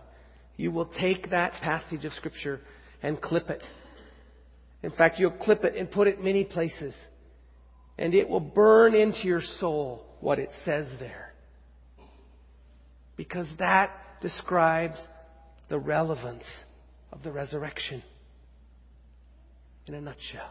you 0.57 0.71
will 0.71 0.85
take 0.85 1.29
that 1.29 1.61
passage 1.61 2.03
of 2.03 2.13
scripture 2.13 2.59
and 3.01 3.21
clip 3.21 3.49
it. 3.49 3.69
In 4.83 4.91
fact, 4.91 5.19
you'll 5.19 5.31
clip 5.31 5.63
it 5.63 5.75
and 5.75 5.89
put 5.89 6.07
it 6.07 6.21
many 6.21 6.43
places. 6.43 7.07
And 7.97 8.13
it 8.13 8.27
will 8.27 8.39
burn 8.39 8.95
into 8.95 9.27
your 9.27 9.41
soul 9.41 10.05
what 10.19 10.39
it 10.39 10.51
says 10.51 10.97
there. 10.97 11.33
Because 13.15 13.53
that 13.57 13.91
describes 14.21 15.07
the 15.67 15.77
relevance 15.77 16.63
of 17.11 17.21
the 17.23 17.31
resurrection. 17.31 18.01
In 19.87 19.93
a 19.93 20.01
nutshell. 20.01 20.49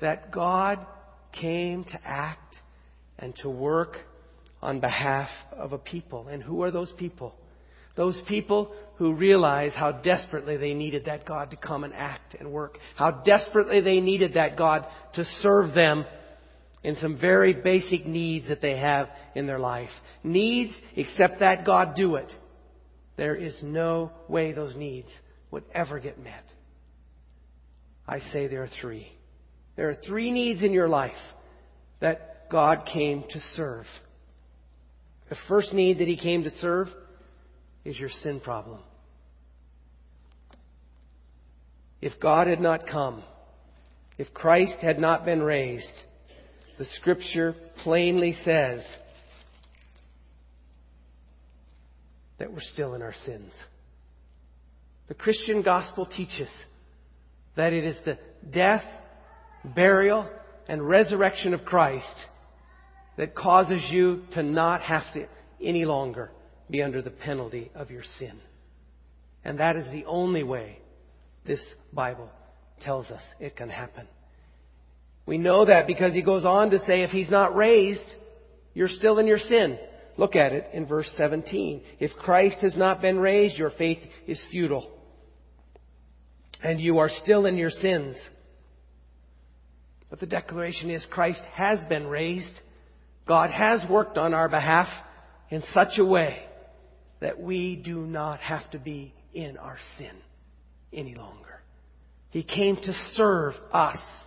That 0.00 0.30
God 0.30 0.84
came 1.32 1.84
to 1.84 1.98
act 2.04 2.62
and 3.18 3.34
to 3.36 3.48
work 3.48 4.00
on 4.62 4.80
behalf 4.80 5.46
of 5.52 5.72
a 5.72 5.78
people. 5.78 6.28
And 6.28 6.42
who 6.42 6.62
are 6.62 6.70
those 6.70 6.92
people? 6.92 7.34
Those 7.94 8.20
people 8.20 8.74
who 8.96 9.14
realize 9.14 9.74
how 9.74 9.92
desperately 9.92 10.56
they 10.56 10.74
needed 10.74 11.06
that 11.06 11.24
God 11.24 11.50
to 11.50 11.56
come 11.56 11.84
and 11.84 11.94
act 11.94 12.34
and 12.34 12.52
work. 12.52 12.78
How 12.94 13.10
desperately 13.10 13.80
they 13.80 14.00
needed 14.00 14.34
that 14.34 14.56
God 14.56 14.86
to 15.12 15.24
serve 15.24 15.72
them 15.72 16.04
in 16.82 16.94
some 16.94 17.16
very 17.16 17.52
basic 17.52 18.06
needs 18.06 18.48
that 18.48 18.60
they 18.60 18.76
have 18.76 19.10
in 19.34 19.46
their 19.46 19.58
life. 19.58 20.02
Needs, 20.22 20.80
except 20.94 21.40
that 21.40 21.64
God 21.64 21.94
do 21.94 22.16
it. 22.16 22.36
There 23.16 23.34
is 23.34 23.62
no 23.62 24.12
way 24.28 24.52
those 24.52 24.76
needs 24.76 25.18
would 25.50 25.64
ever 25.72 25.98
get 25.98 26.22
met. 26.22 26.44
I 28.06 28.18
say 28.18 28.46
there 28.46 28.62
are 28.62 28.68
three. 28.68 29.10
There 29.74 29.88
are 29.88 29.94
three 29.94 30.30
needs 30.30 30.62
in 30.62 30.72
your 30.72 30.88
life 30.88 31.34
that 32.00 32.35
God 32.48 32.86
came 32.86 33.22
to 33.24 33.40
serve. 33.40 34.00
The 35.28 35.34
first 35.34 35.74
need 35.74 35.98
that 35.98 36.08
He 36.08 36.16
came 36.16 36.44
to 36.44 36.50
serve 36.50 36.94
is 37.84 37.98
your 37.98 38.08
sin 38.08 38.40
problem. 38.40 38.78
If 42.00 42.20
God 42.20 42.46
had 42.46 42.60
not 42.60 42.86
come, 42.86 43.22
if 44.18 44.32
Christ 44.32 44.82
had 44.82 44.98
not 44.98 45.24
been 45.24 45.42
raised, 45.42 46.04
the 46.78 46.84
scripture 46.84 47.52
plainly 47.76 48.32
says 48.32 48.96
that 52.38 52.52
we're 52.52 52.60
still 52.60 52.94
in 52.94 53.02
our 53.02 53.12
sins. 53.12 53.58
The 55.08 55.14
Christian 55.14 55.62
gospel 55.62 56.04
teaches 56.04 56.66
that 57.54 57.72
it 57.72 57.84
is 57.84 58.00
the 58.00 58.18
death, 58.48 58.86
burial, 59.64 60.28
and 60.68 60.86
resurrection 60.86 61.54
of 61.54 61.64
Christ 61.64 62.26
that 63.16 63.34
causes 63.34 63.90
you 63.90 64.24
to 64.32 64.42
not 64.42 64.82
have 64.82 65.10
to 65.12 65.26
any 65.60 65.84
longer 65.84 66.30
be 66.70 66.82
under 66.82 67.02
the 67.02 67.10
penalty 67.10 67.70
of 67.74 67.90
your 67.90 68.02
sin. 68.02 68.38
And 69.44 69.58
that 69.58 69.76
is 69.76 69.90
the 69.90 70.04
only 70.06 70.42
way 70.42 70.78
this 71.44 71.74
Bible 71.92 72.30
tells 72.80 73.10
us 73.10 73.34
it 73.40 73.56
can 73.56 73.68
happen. 73.68 74.06
We 75.24 75.38
know 75.38 75.64
that 75.64 75.86
because 75.86 76.14
he 76.14 76.22
goes 76.22 76.44
on 76.44 76.70
to 76.70 76.78
say 76.78 77.02
if 77.02 77.12
he's 77.12 77.30
not 77.30 77.56
raised, 77.56 78.14
you're 78.74 78.88
still 78.88 79.18
in 79.18 79.26
your 79.26 79.38
sin. 79.38 79.78
Look 80.16 80.36
at 80.36 80.52
it 80.52 80.70
in 80.72 80.86
verse 80.86 81.10
17. 81.12 81.82
If 81.98 82.16
Christ 82.16 82.60
has 82.62 82.76
not 82.76 83.02
been 83.02 83.18
raised, 83.18 83.58
your 83.58 83.70
faith 83.70 84.06
is 84.26 84.44
futile. 84.44 84.90
And 86.62 86.80
you 86.80 86.98
are 86.98 87.08
still 87.08 87.46
in 87.46 87.56
your 87.56 87.70
sins. 87.70 88.30
But 90.08 90.20
the 90.20 90.26
declaration 90.26 90.90
is 90.90 91.04
Christ 91.04 91.44
has 91.46 91.84
been 91.84 92.06
raised. 92.06 92.62
God 93.26 93.50
has 93.50 93.86
worked 93.86 94.18
on 94.18 94.34
our 94.34 94.48
behalf 94.48 95.02
in 95.50 95.62
such 95.62 95.98
a 95.98 96.04
way 96.04 96.40
that 97.20 97.40
we 97.40 97.74
do 97.76 98.06
not 98.06 98.40
have 98.40 98.70
to 98.70 98.78
be 98.78 99.12
in 99.34 99.56
our 99.56 99.78
sin 99.78 100.14
any 100.92 101.14
longer. 101.14 101.60
He 102.30 102.42
came 102.42 102.76
to 102.76 102.92
serve 102.92 103.60
us 103.72 104.26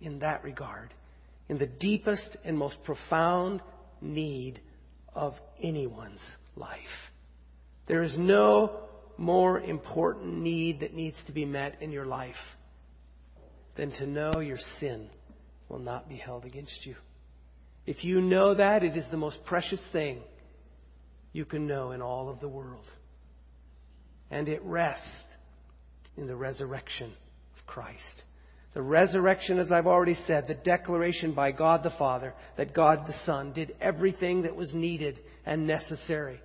in 0.00 0.20
that 0.20 0.44
regard, 0.44 0.90
in 1.48 1.58
the 1.58 1.66
deepest 1.66 2.36
and 2.44 2.56
most 2.56 2.84
profound 2.84 3.62
need 4.00 4.60
of 5.14 5.40
anyone's 5.60 6.24
life. 6.56 7.12
There 7.86 8.02
is 8.02 8.18
no 8.18 8.78
more 9.16 9.60
important 9.60 10.38
need 10.38 10.80
that 10.80 10.94
needs 10.94 11.22
to 11.24 11.32
be 11.32 11.44
met 11.44 11.76
in 11.80 11.92
your 11.92 12.06
life 12.06 12.56
than 13.74 13.90
to 13.92 14.06
know 14.06 14.40
your 14.40 14.56
sin 14.58 15.08
will 15.68 15.78
not 15.78 16.08
be 16.08 16.16
held 16.16 16.44
against 16.44 16.86
you. 16.86 16.96
If 17.86 18.04
you 18.04 18.20
know 18.20 18.54
that, 18.54 18.84
it 18.84 18.96
is 18.96 19.08
the 19.08 19.16
most 19.16 19.44
precious 19.44 19.84
thing 19.84 20.22
you 21.32 21.44
can 21.44 21.66
know 21.66 21.92
in 21.92 22.02
all 22.02 22.28
of 22.28 22.40
the 22.40 22.48
world. 22.48 22.88
And 24.30 24.48
it 24.48 24.62
rests 24.62 25.24
in 26.16 26.26
the 26.26 26.36
resurrection 26.36 27.12
of 27.56 27.66
Christ. 27.66 28.22
The 28.74 28.82
resurrection, 28.82 29.58
as 29.58 29.72
I've 29.72 29.88
already 29.88 30.14
said, 30.14 30.46
the 30.46 30.54
declaration 30.54 31.32
by 31.32 31.50
God 31.50 31.82
the 31.82 31.90
Father 31.90 32.34
that 32.56 32.72
God 32.72 33.06
the 33.06 33.12
Son 33.12 33.52
did 33.52 33.74
everything 33.80 34.42
that 34.42 34.54
was 34.54 34.74
needed 34.74 35.18
and 35.44 35.66
necessary. 35.66 36.40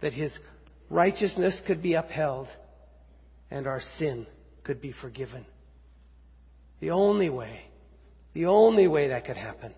That 0.00 0.14
His 0.14 0.38
righteousness 0.88 1.60
could 1.60 1.82
be 1.82 1.94
upheld 1.94 2.48
and 3.50 3.66
our 3.66 3.80
sin 3.80 4.26
could 4.64 4.80
be 4.80 4.92
forgiven. 4.92 5.44
The 6.80 6.92
only 6.92 7.28
way, 7.28 7.69
the 8.32 8.46
only 8.46 8.86
way 8.86 9.08
that 9.08 9.24
could 9.24 9.36
happen 9.36 9.74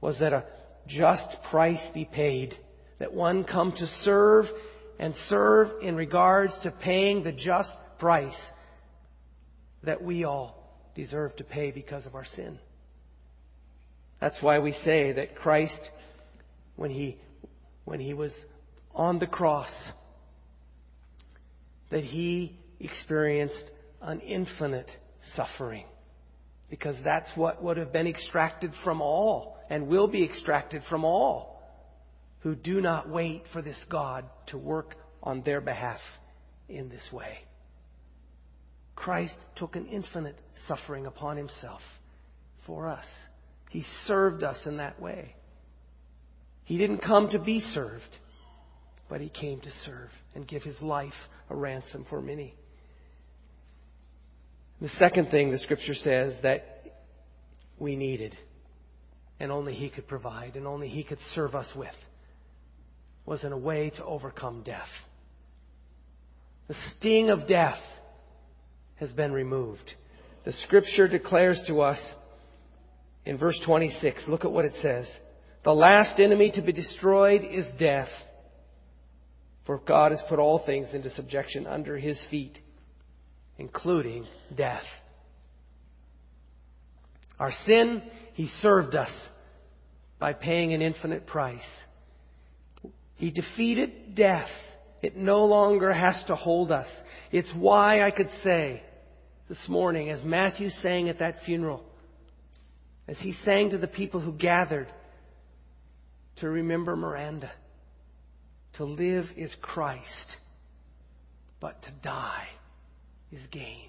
was 0.00 0.18
that 0.18 0.32
a 0.32 0.44
just 0.86 1.42
price 1.44 1.90
be 1.90 2.04
paid, 2.04 2.56
that 2.98 3.12
one 3.12 3.44
come 3.44 3.72
to 3.72 3.86
serve 3.86 4.52
and 4.98 5.14
serve 5.14 5.74
in 5.82 5.96
regards 5.96 6.60
to 6.60 6.70
paying 6.70 7.22
the 7.22 7.32
just 7.32 7.78
price 7.98 8.52
that 9.82 10.02
we 10.02 10.24
all 10.24 10.56
deserve 10.94 11.34
to 11.36 11.44
pay 11.44 11.70
because 11.70 12.06
of 12.06 12.14
our 12.14 12.24
sin. 12.24 12.58
That's 14.18 14.42
why 14.42 14.58
we 14.58 14.72
say 14.72 15.12
that 15.12 15.36
Christ, 15.36 15.90
when 16.76 16.90
he, 16.90 17.16
when 17.84 18.00
he 18.00 18.12
was 18.12 18.44
on 18.94 19.18
the 19.18 19.26
cross, 19.26 19.92
that 21.88 22.04
he 22.04 22.56
experienced 22.78 23.70
an 24.02 24.20
infinite 24.20 24.98
suffering. 25.22 25.84
Because 26.70 27.02
that's 27.02 27.36
what 27.36 27.62
would 27.62 27.76
have 27.76 27.92
been 27.92 28.06
extracted 28.06 28.74
from 28.74 29.02
all 29.02 29.58
and 29.68 29.88
will 29.88 30.06
be 30.06 30.24
extracted 30.24 30.82
from 30.82 31.04
all 31.04 31.62
who 32.40 32.54
do 32.54 32.80
not 32.80 33.08
wait 33.08 33.46
for 33.46 33.60
this 33.60 33.84
God 33.84 34.24
to 34.46 34.56
work 34.56 34.96
on 35.22 35.42
their 35.42 35.60
behalf 35.60 36.20
in 36.68 36.88
this 36.88 37.12
way. 37.12 37.38
Christ 38.94 39.38
took 39.54 39.76
an 39.76 39.86
infinite 39.86 40.38
suffering 40.54 41.06
upon 41.06 41.36
himself 41.36 42.00
for 42.58 42.88
us. 42.88 43.22
He 43.70 43.82
served 43.82 44.42
us 44.42 44.66
in 44.66 44.78
that 44.78 45.00
way. 45.00 45.34
He 46.64 46.78
didn't 46.78 46.98
come 46.98 47.28
to 47.30 47.38
be 47.38 47.60
served, 47.60 48.16
but 49.08 49.20
he 49.20 49.28
came 49.28 49.60
to 49.60 49.70
serve 49.70 50.10
and 50.34 50.46
give 50.46 50.62
his 50.62 50.80
life 50.82 51.28
a 51.48 51.56
ransom 51.56 52.04
for 52.04 52.20
many. 52.20 52.54
The 54.80 54.88
second 54.88 55.30
thing 55.30 55.50
the 55.50 55.58
scripture 55.58 55.94
says 55.94 56.40
that 56.40 56.86
we 57.78 57.96
needed 57.96 58.36
and 59.38 59.52
only 59.52 59.74
He 59.74 59.88
could 59.88 60.06
provide 60.06 60.56
and 60.56 60.66
only 60.66 60.88
He 60.88 61.02
could 61.02 61.20
serve 61.20 61.54
us 61.54 61.74
with 61.76 62.08
was 63.26 63.44
in 63.44 63.52
a 63.52 63.58
way 63.58 63.90
to 63.90 64.04
overcome 64.04 64.62
death. 64.62 65.06
The 66.68 66.74
sting 66.74 67.30
of 67.30 67.46
death 67.46 68.00
has 68.96 69.12
been 69.12 69.32
removed. 69.32 69.94
The 70.44 70.52
scripture 70.52 71.08
declares 71.08 71.62
to 71.62 71.82
us 71.82 72.14
in 73.26 73.36
verse 73.36 73.58
26, 73.58 74.28
look 74.28 74.44
at 74.44 74.52
what 74.52 74.64
it 74.64 74.76
says. 74.76 75.18
The 75.62 75.74
last 75.74 76.20
enemy 76.20 76.50
to 76.52 76.62
be 76.62 76.72
destroyed 76.72 77.44
is 77.44 77.70
death. 77.70 78.26
For 79.64 79.78
God 79.78 80.12
has 80.12 80.22
put 80.22 80.38
all 80.38 80.58
things 80.58 80.94
into 80.94 81.10
subjection 81.10 81.66
under 81.66 81.98
his 81.98 82.24
feet, 82.24 82.60
including 83.60 84.26
death. 84.54 85.02
Our 87.38 87.50
sin, 87.50 88.02
he 88.32 88.46
served 88.46 88.94
us 88.94 89.30
by 90.18 90.32
paying 90.32 90.72
an 90.72 90.80
infinite 90.80 91.26
price. 91.26 91.84
He 93.16 93.30
defeated 93.30 94.14
death. 94.14 94.50
It 95.02 95.14
no 95.14 95.44
longer 95.44 95.92
has 95.92 96.24
to 96.24 96.34
hold 96.34 96.72
us. 96.72 97.02
It's 97.30 97.54
why 97.54 98.02
I 98.02 98.10
could 98.10 98.30
say 98.30 98.82
this 99.46 99.68
morning, 99.68 100.08
as 100.08 100.24
Matthew 100.24 100.70
sang 100.70 101.10
at 101.10 101.18
that 101.18 101.42
funeral, 101.42 101.84
as 103.06 103.20
he 103.20 103.32
sang 103.32 103.70
to 103.70 103.78
the 103.78 103.86
people 103.86 104.20
who 104.20 104.32
gathered 104.32 104.88
to 106.36 106.48
remember 106.48 106.96
Miranda, 106.96 107.50
to 108.74 108.84
live 108.84 109.34
is 109.36 109.54
Christ, 109.54 110.38
but 111.60 111.82
to 111.82 111.90
die 111.90 112.48
is 113.32 113.46
gain. 113.46 113.88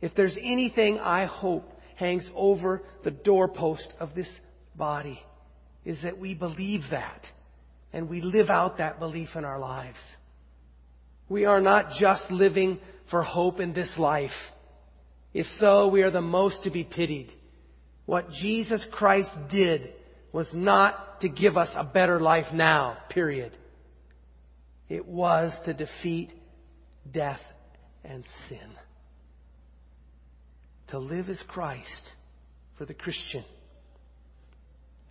If 0.00 0.14
there's 0.14 0.38
anything 0.40 1.00
I 1.00 1.24
hope 1.24 1.80
hangs 1.96 2.30
over 2.34 2.82
the 3.02 3.10
doorpost 3.10 3.92
of 4.00 4.14
this 4.14 4.40
body 4.74 5.22
is 5.84 6.02
that 6.02 6.18
we 6.18 6.34
believe 6.34 6.90
that 6.90 7.32
and 7.92 8.08
we 8.08 8.20
live 8.20 8.50
out 8.50 8.78
that 8.78 8.98
belief 8.98 9.36
in 9.36 9.44
our 9.44 9.58
lives. 9.58 10.16
We 11.28 11.46
are 11.46 11.60
not 11.60 11.92
just 11.92 12.30
living 12.30 12.80
for 13.06 13.22
hope 13.22 13.60
in 13.60 13.72
this 13.72 13.98
life. 13.98 14.52
If 15.32 15.46
so, 15.46 15.88
we 15.88 16.02
are 16.02 16.10
the 16.10 16.20
most 16.20 16.64
to 16.64 16.70
be 16.70 16.84
pitied. 16.84 17.32
What 18.04 18.30
Jesus 18.30 18.84
Christ 18.84 19.48
did 19.48 19.92
was 20.32 20.52
not 20.52 21.20
to 21.20 21.28
give 21.28 21.56
us 21.56 21.74
a 21.76 21.84
better 21.84 22.20
life 22.20 22.52
now, 22.52 22.96
period. 23.08 23.52
It 24.88 25.06
was 25.06 25.58
to 25.60 25.72
defeat 25.72 26.32
death 27.10 27.53
and 28.04 28.24
sin 28.24 28.58
To 30.88 30.98
live 30.98 31.28
is 31.28 31.42
Christ 31.42 32.12
for 32.74 32.84
the 32.84 32.94
Christian. 32.94 33.44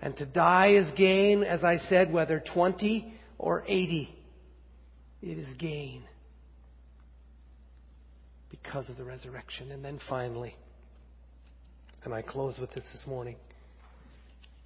And 0.01 0.15
to 0.17 0.25
die 0.25 0.67
is 0.67 0.91
gain, 0.91 1.43
as 1.43 1.63
I 1.63 1.77
said, 1.77 2.11
whether 2.11 2.39
20 2.39 3.13
or 3.37 3.63
80. 3.67 4.13
It 5.21 5.37
is 5.37 5.53
gain 5.53 6.03
because 8.49 8.89
of 8.89 8.97
the 8.97 9.03
resurrection. 9.03 9.71
And 9.71 9.83
then 9.83 9.97
finally, 9.97 10.55
and 12.03 12.13
I 12.13 12.21
close 12.21 12.59
with 12.59 12.71
this 12.71 12.89
this 12.89 13.07
morning, 13.07 13.37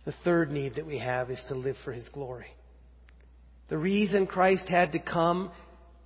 the 0.05 0.11
third 0.11 0.51
need 0.51 0.75
that 0.75 0.85
we 0.85 0.97
have 0.97 1.29
is 1.29 1.43
to 1.45 1.55
live 1.55 1.77
for 1.77 1.91
His 1.91 2.09
glory. 2.09 2.51
The 3.69 3.77
reason 3.77 4.25
Christ 4.25 4.69
had 4.69 4.93
to 4.93 4.99
come 4.99 5.51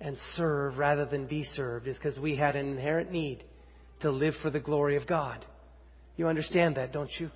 and 0.02 0.18
serve 0.18 0.78
rather 0.78 1.04
than 1.04 1.26
be 1.26 1.44
served 1.44 1.86
is 1.86 1.96
because 1.96 2.18
we 2.18 2.34
had 2.34 2.56
an 2.56 2.66
inherent 2.66 3.12
need 3.12 3.44
to 4.00 4.10
live 4.10 4.34
for 4.34 4.50
the 4.50 4.60
glory 4.60 4.96
of 4.96 5.06
God. 5.06 5.44
You 6.16 6.26
understand 6.26 6.74
that, 6.74 6.92
don't 6.92 7.20
you? 7.20 7.30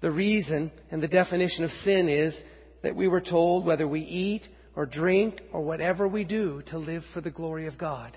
The 0.00 0.10
reason 0.10 0.72
and 0.90 1.00
the 1.00 1.08
definition 1.08 1.64
of 1.64 1.70
sin 1.70 2.08
is 2.08 2.42
that 2.82 2.96
we 2.96 3.06
were 3.06 3.20
told 3.20 3.64
whether 3.64 3.86
we 3.86 4.00
eat 4.00 4.48
or 4.74 4.86
drink 4.86 5.40
or 5.52 5.60
whatever 5.60 6.06
we 6.06 6.24
do 6.24 6.62
to 6.62 6.78
live 6.78 7.04
for 7.04 7.20
the 7.20 7.30
glory 7.30 7.66
of 7.66 7.78
God. 7.78 8.16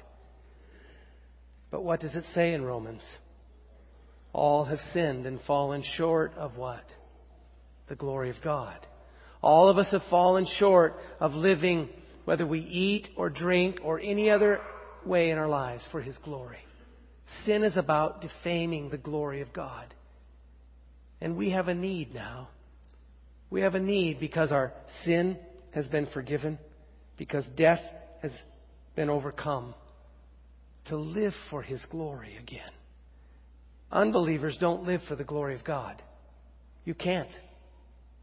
But 1.69 1.83
what 1.83 1.99
does 1.99 2.15
it 2.15 2.25
say 2.25 2.53
in 2.53 2.65
Romans? 2.65 3.07
All 4.33 4.65
have 4.65 4.81
sinned 4.81 5.27
and 5.27 5.39
fallen 5.39 5.83
short 5.83 6.33
of 6.35 6.57
what? 6.57 6.83
The 7.87 7.95
glory 7.95 8.31
of 8.31 8.41
God. 8.41 8.77
All 9.41 9.69
of 9.69 9.77
us 9.77 9.91
have 9.91 10.03
fallen 10.03 10.45
short 10.45 10.99
of 11.19 11.35
living, 11.35 11.89
whether 12.31 12.45
we 12.45 12.61
eat 12.61 13.09
or 13.17 13.29
drink 13.29 13.81
or 13.83 13.99
any 14.01 14.29
other 14.29 14.61
way 15.03 15.31
in 15.31 15.37
our 15.37 15.49
lives, 15.49 15.85
for 15.85 15.99
His 15.99 16.17
glory. 16.17 16.63
Sin 17.25 17.61
is 17.61 17.75
about 17.75 18.21
defaming 18.21 18.87
the 18.87 18.97
glory 18.97 19.41
of 19.41 19.51
God. 19.51 19.93
And 21.19 21.35
we 21.35 21.49
have 21.49 21.67
a 21.67 21.73
need 21.73 22.15
now. 22.15 22.47
We 23.49 23.63
have 23.63 23.75
a 23.75 23.81
need 23.81 24.21
because 24.21 24.53
our 24.53 24.71
sin 24.87 25.37
has 25.71 25.89
been 25.89 26.05
forgiven, 26.05 26.57
because 27.17 27.45
death 27.45 27.83
has 28.21 28.41
been 28.95 29.09
overcome, 29.09 29.73
to 30.85 30.95
live 30.95 31.35
for 31.35 31.61
His 31.61 31.85
glory 31.85 32.37
again. 32.39 32.71
Unbelievers 33.91 34.57
don't 34.57 34.85
live 34.85 35.03
for 35.03 35.17
the 35.17 35.25
glory 35.25 35.55
of 35.55 35.65
God. 35.65 36.01
You 36.85 36.93
can't. 36.93 37.41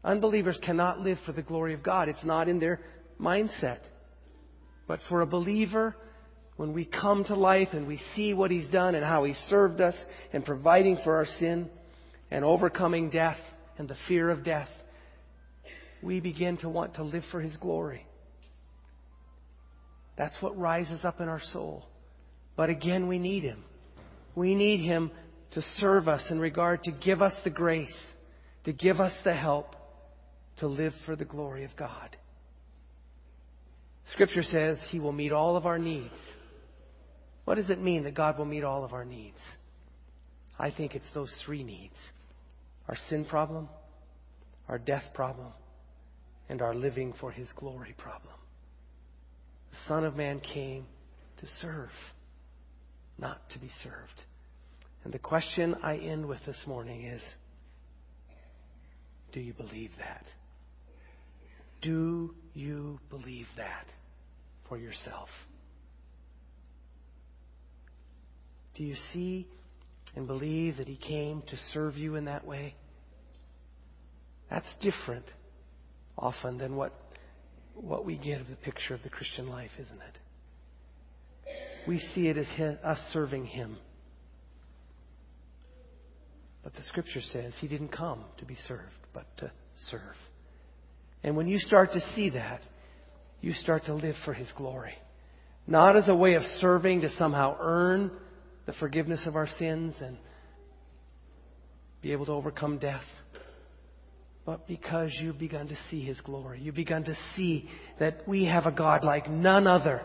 Unbelievers 0.03 0.57
cannot 0.57 0.99
live 0.99 1.19
for 1.19 1.31
the 1.31 1.43
glory 1.43 1.75
of 1.75 1.83
God. 1.83 2.09
It's 2.09 2.25
not 2.25 2.47
in 2.47 2.57
their 2.57 2.81
mindset. 3.21 3.81
But 4.89 5.03
for 5.03 5.21
a 5.21 5.27
believer, 5.27 5.95
when 6.57 6.73
we 6.73 6.83
come 6.83 7.23
to 7.25 7.35
life 7.35 7.75
and 7.75 7.85
we 7.85 7.97
see 7.97 8.33
what 8.33 8.49
He's 8.49 8.71
done 8.71 8.95
and 8.95 9.05
how 9.05 9.23
He 9.23 9.33
served 9.33 9.81
us 9.81 10.03
and 10.33 10.43
providing 10.43 10.97
for 10.97 11.17
our 11.17 11.25
sin 11.25 11.69
and 12.31 12.43
overcoming 12.43 13.11
death 13.11 13.53
and 13.77 13.87
the 13.87 13.93
fear 13.93 14.31
of 14.31 14.41
death, 14.41 14.83
we 16.01 16.19
begin 16.21 16.57
to 16.57 16.69
want 16.69 16.95
to 16.95 17.03
live 17.03 17.23
for 17.23 17.39
His 17.39 17.55
glory. 17.55 18.03
That's 20.15 20.41
what 20.41 20.57
rises 20.57 21.05
up 21.05 21.21
in 21.21 21.29
our 21.29 21.39
soul. 21.39 21.87
But 22.55 22.71
again, 22.71 23.07
we 23.07 23.19
need 23.19 23.43
Him. 23.43 23.63
We 24.33 24.55
need 24.55 24.79
Him 24.79 25.11
to 25.51 25.61
serve 25.61 26.09
us 26.09 26.31
in 26.31 26.39
regard 26.39 26.85
to 26.85 26.91
give 26.91 27.21
us 27.21 27.43
the 27.43 27.51
grace, 27.51 28.11
to 28.63 28.71
give 28.71 29.01
us 29.01 29.21
the 29.21 29.33
help 29.33 29.75
to 30.57 30.67
live 30.67 30.95
for 30.95 31.15
the 31.15 31.25
glory 31.25 31.63
of 31.63 31.75
God. 31.75 32.17
Scripture 34.09 34.41
says 34.41 34.81
He 34.81 34.99
will 34.99 35.11
meet 35.11 35.31
all 35.31 35.55
of 35.55 35.67
our 35.67 35.77
needs. 35.77 36.33
What 37.45 37.55
does 37.55 37.69
it 37.69 37.79
mean 37.79 38.03
that 38.03 38.15
God 38.15 38.39
will 38.39 38.45
meet 38.45 38.63
all 38.63 38.83
of 38.83 38.91
our 38.91 39.05
needs? 39.05 39.45
I 40.57 40.71
think 40.71 40.95
it's 40.95 41.11
those 41.11 41.35
three 41.35 41.63
needs 41.63 42.11
our 42.87 42.95
sin 42.95 43.23
problem, 43.23 43.69
our 44.67 44.79
death 44.79 45.13
problem, 45.13 45.53
and 46.49 46.63
our 46.63 46.73
living 46.73 47.13
for 47.13 47.29
His 47.29 47.53
glory 47.53 47.93
problem. 47.95 48.33
The 49.69 49.77
Son 49.77 50.03
of 50.03 50.17
Man 50.17 50.39
came 50.39 50.87
to 51.37 51.45
serve, 51.45 52.13
not 53.19 53.47
to 53.51 53.59
be 53.59 53.67
served. 53.67 54.23
And 55.03 55.13
the 55.13 55.19
question 55.19 55.75
I 55.83 55.97
end 55.97 56.25
with 56.25 56.43
this 56.45 56.65
morning 56.65 57.03
is 57.03 57.35
Do 59.33 59.39
you 59.39 59.53
believe 59.53 59.95
that? 59.99 60.25
Do 61.81 62.33
you 62.55 62.99
believe 63.11 63.47
that 63.55 63.85
for 64.69 64.77
yourself? 64.77 65.47
Do 68.75 68.83
you 68.83 68.95
see 68.95 69.47
and 70.15 70.27
believe 70.27 70.77
that 70.77 70.87
He 70.87 70.95
came 70.95 71.41
to 71.47 71.57
serve 71.57 71.97
you 71.97 72.15
in 72.15 72.25
that 72.25 72.45
way? 72.45 72.75
That's 74.49 74.75
different 74.75 75.25
often 76.17 76.57
than 76.57 76.75
what, 76.75 76.93
what 77.73 78.05
we 78.05 78.15
get 78.15 78.39
of 78.39 78.49
the 78.49 78.55
picture 78.55 78.93
of 78.93 79.03
the 79.03 79.09
Christian 79.09 79.49
life, 79.49 79.79
isn't 79.79 80.01
it? 80.01 80.19
We 81.87 81.97
see 81.97 82.27
it 82.27 82.37
as 82.37 82.51
his, 82.51 82.77
us 82.83 83.05
serving 83.09 83.45
Him. 83.45 83.75
But 86.63 86.73
the 86.73 86.83
scripture 86.83 87.21
says 87.21 87.57
He 87.57 87.67
didn't 87.67 87.89
come 87.89 88.23
to 88.37 88.45
be 88.45 88.55
served, 88.55 89.07
but 89.13 89.25
to 89.37 89.51
serve. 89.75 90.29
And 91.23 91.35
when 91.35 91.47
you 91.47 91.59
start 91.59 91.93
to 91.93 91.99
see 91.99 92.29
that, 92.29 92.63
you 93.41 93.53
start 93.53 93.85
to 93.85 93.93
live 93.93 94.15
for 94.15 94.33
His 94.33 94.51
glory. 94.51 94.95
Not 95.67 95.95
as 95.95 96.07
a 96.07 96.15
way 96.15 96.33
of 96.33 96.45
serving 96.45 97.01
to 97.01 97.09
somehow 97.09 97.55
earn 97.59 98.11
the 98.65 98.73
forgiveness 98.73 99.25
of 99.27 99.35
our 99.35 99.47
sins 99.47 100.01
and 100.01 100.17
be 102.01 102.11
able 102.11 102.25
to 102.25 102.31
overcome 102.31 102.77
death, 102.77 103.07
but 104.45 104.67
because 104.67 105.13
you've 105.13 105.37
begun 105.37 105.67
to 105.67 105.75
see 105.75 105.99
His 105.99 106.21
glory. 106.21 106.59
You've 106.59 106.75
begun 106.75 107.03
to 107.05 107.15
see 107.15 107.69
that 107.99 108.27
we 108.27 108.45
have 108.45 108.67
a 108.67 108.71
God 108.71 109.03
like 109.03 109.29
none 109.29 109.67
other. 109.67 110.01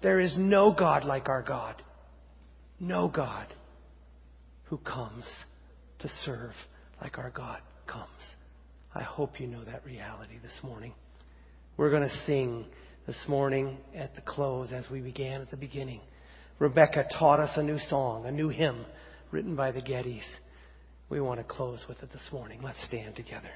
There 0.00 0.18
is 0.18 0.36
no 0.36 0.70
God 0.70 1.04
like 1.04 1.28
our 1.28 1.42
God. 1.42 1.82
No 2.78 3.08
God 3.08 3.46
who 4.64 4.78
comes 4.78 5.44
to 5.98 6.08
serve 6.08 6.56
like 7.02 7.18
our 7.18 7.30
God 7.30 7.60
comes. 7.86 8.34
I 8.94 9.02
hope 9.02 9.38
you 9.38 9.46
know 9.46 9.62
that 9.64 9.84
reality 9.84 10.38
this 10.42 10.64
morning. 10.64 10.94
We're 11.80 11.88
going 11.88 12.02
to 12.02 12.10
sing 12.10 12.66
this 13.06 13.26
morning 13.26 13.78
at 13.94 14.14
the 14.14 14.20
close 14.20 14.70
as 14.70 14.90
we 14.90 15.00
began 15.00 15.40
at 15.40 15.48
the 15.48 15.56
beginning. 15.56 16.02
Rebecca 16.58 17.06
taught 17.10 17.40
us 17.40 17.56
a 17.56 17.62
new 17.62 17.78
song, 17.78 18.26
a 18.26 18.30
new 18.30 18.50
hymn 18.50 18.84
written 19.30 19.56
by 19.56 19.70
the 19.70 19.80
Gettys. 19.80 20.40
We 21.08 21.22
want 21.22 21.40
to 21.40 21.44
close 21.44 21.88
with 21.88 22.02
it 22.02 22.10
this 22.10 22.34
morning. 22.34 22.60
Let's 22.62 22.82
stand 22.82 23.16
together. 23.16 23.48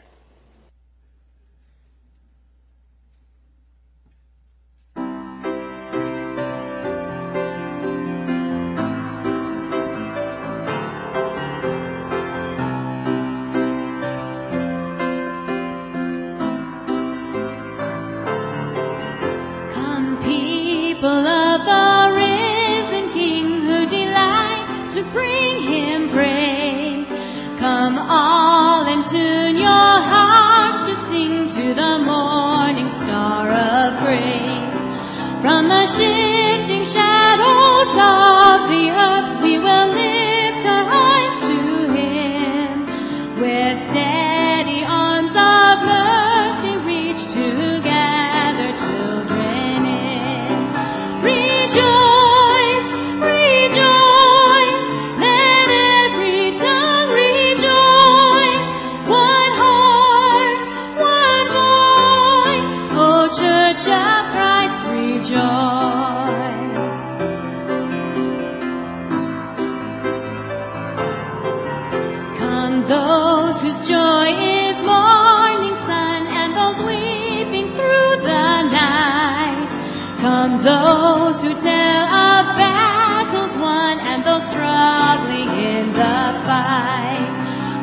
Those 81.04 81.42
who 81.42 81.52
tell 81.52 82.04
of 82.26 82.44
battles 82.56 83.54
won 83.58 84.00
and 84.00 84.24
those 84.24 84.46
struggling 84.46 85.50
in 85.72 85.92
the 85.92 86.20
fight. 86.48 87.34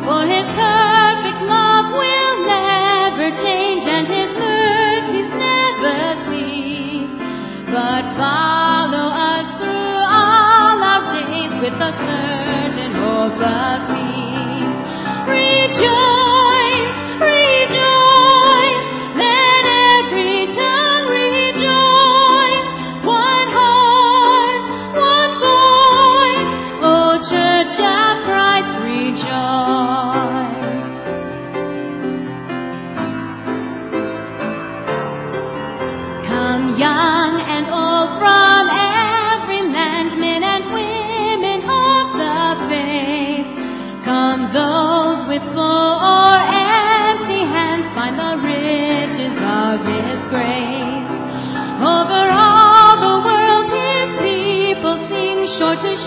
For 0.06 0.22
his 0.34 0.48
perfect 0.64 1.42
love 1.56 1.88
will 2.02 2.38
never 2.58 3.28
change 3.46 3.84
and 3.86 4.08
his 4.08 4.32
mercies 4.36 5.32
never 5.48 6.00
cease. 6.26 7.14
But 7.76 8.04
follow 8.22 9.08
us 9.34 9.48
through 9.60 9.98
all 10.20 10.78
our 10.92 11.04
days 11.14 11.54
with 11.62 11.78
a 11.90 11.92
certain 11.92 12.92
hope 13.04 13.40
of 13.40 13.78
peace. 13.94 14.78
Rejoice, 15.30 16.21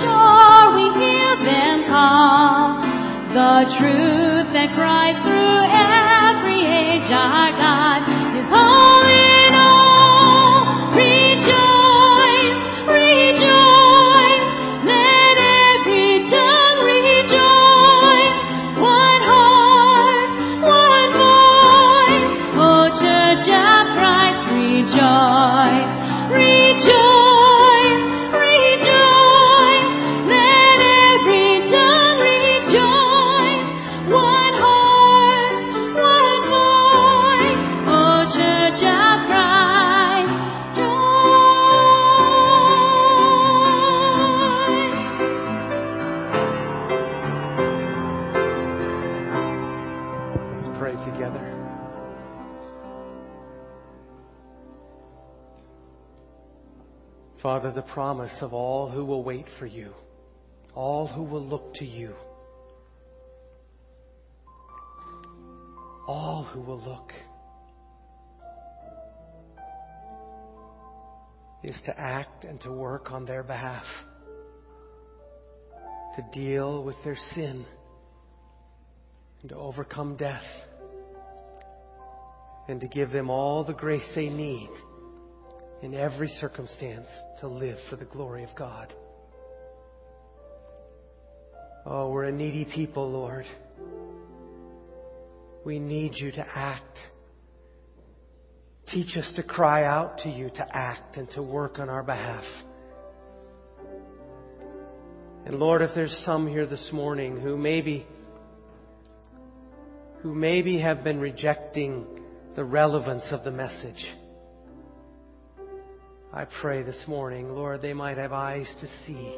shore 0.01 0.75
we 0.75 0.85
hear 1.01 1.37
them 1.37 1.85
call. 1.85 2.81
The 3.33 3.71
truth 3.77 4.24
of 58.43 58.53
all 58.53 58.89
who 58.89 59.05
will 59.05 59.23
wait 59.23 59.49
for 59.49 59.67
you, 59.67 59.95
all 60.75 61.07
who 61.07 61.23
will 61.23 61.45
look 61.45 61.75
to 61.75 61.85
you, 61.85 62.15
all 66.07 66.43
who 66.43 66.61
will 66.61 66.81
look, 66.81 67.13
is 71.63 71.81
to 71.83 71.99
act 71.99 72.45
and 72.45 72.61
to 72.61 72.71
work 72.71 73.13
on 73.13 73.25
their 73.25 73.43
behalf, 73.43 74.07
to 76.17 76.25
deal 76.33 76.83
with 76.83 77.03
their 77.05 77.17
sin 77.17 77.65
and 79.41 79.51
to 79.51 79.57
overcome 79.57 80.17
death 80.17 80.65
and 82.69 82.81
to 82.81 82.87
give 82.87 83.11
them 83.11 83.31
all 83.31 83.65
the 83.65 83.73
grace 83.73 84.15
they 84.15 84.29
need 84.29 84.71
in 85.85 85.93
every 85.93 86.29
circumstance 86.29 87.15
to 87.41 87.47
live 87.47 87.79
for 87.79 87.97
the 87.97 88.07
glory 88.07 88.43
of 88.43 88.55
God. 88.55 88.91
Oh, 91.85 92.09
we're 92.09 92.25
a 92.25 92.33
needy 92.33 92.65
people, 92.65 93.11
Lord. 93.11 93.45
We 95.63 95.79
need 95.79 96.19
you 96.19 96.33
to 96.33 96.47
act. 96.57 97.07
Teach 98.87 99.19
us 99.19 99.33
to 99.33 99.43
cry 99.43 99.85
out 99.85 100.19
to 100.19 100.31
you 100.31 100.49
to 100.55 100.75
act 100.75 101.19
and 101.19 101.29
to 101.33 101.43
work 101.43 101.79
on 101.79 101.91
our 101.91 102.03
behalf. 102.03 102.65
And 105.45 105.61
Lord, 105.61 105.83
if 105.83 105.93
there's 105.93 106.17
some 106.17 106.47
here 106.47 106.65
this 106.65 106.95
morning 106.95 107.39
who 107.39 107.59
maybe 107.59 108.07
who 110.23 110.35
maybe 110.35 110.79
have 110.79 111.05
been 111.05 111.21
rejecting 111.21 112.07
the 112.55 112.65
relevance 112.65 113.33
of 113.33 113.45
the 113.45 113.51
message. 113.51 114.11
I 116.37 116.47
pray 116.47 116.83
this 116.83 117.07
morning, 117.07 117.55
Lord, 117.55 117.81
they 117.81 117.95
might 117.95 118.19
have 118.19 118.33
eyes 118.33 118.75
to 118.77 118.89
see 118.89 119.35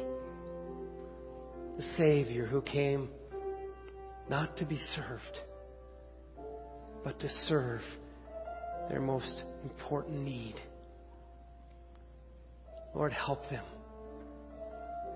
the 1.75 1.83
Savior 1.83 2.43
who 2.43 2.59
came 2.59 3.09
not 4.27 4.57
to 4.57 4.65
be 4.65 4.77
served, 4.77 5.39
but 7.03 7.19
to 7.19 7.29
serve 7.29 7.83
their 8.89 8.99
most 8.99 9.45
important 9.61 10.23
need. 10.23 10.59
Lord, 12.95 13.13
help 13.13 13.47
them. 13.47 13.63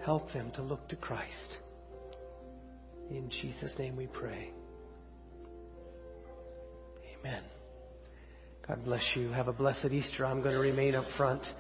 Help 0.02 0.32
them 0.34 0.52
to 0.52 0.62
look 0.62 0.88
to 0.90 0.96
Christ. 0.96 1.60
In 3.10 3.28
Jesus' 3.30 3.80
name 3.80 3.96
we 3.96 4.06
pray. 4.06 4.52
Amen. 7.18 7.42
God 8.68 8.86
bless 8.86 9.16
you. 9.16 9.32
Have 9.32 9.48
a 9.48 9.54
blessed 9.54 9.92
Easter. 9.92 10.28
I'm 10.28 10.44
going 10.44 10.54
to 10.54 10.62
remain 10.62 10.94
up 10.94 11.10
front. 11.10 11.52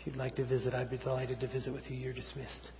If 0.00 0.06
you'd 0.06 0.16
like 0.16 0.34
to 0.36 0.44
visit, 0.44 0.72
I'd 0.72 0.88
be 0.88 0.96
delighted 0.96 1.40
to 1.40 1.46
visit 1.46 1.74
with 1.74 1.90
you. 1.90 1.96
You're 1.98 2.14
dismissed. 2.14 2.72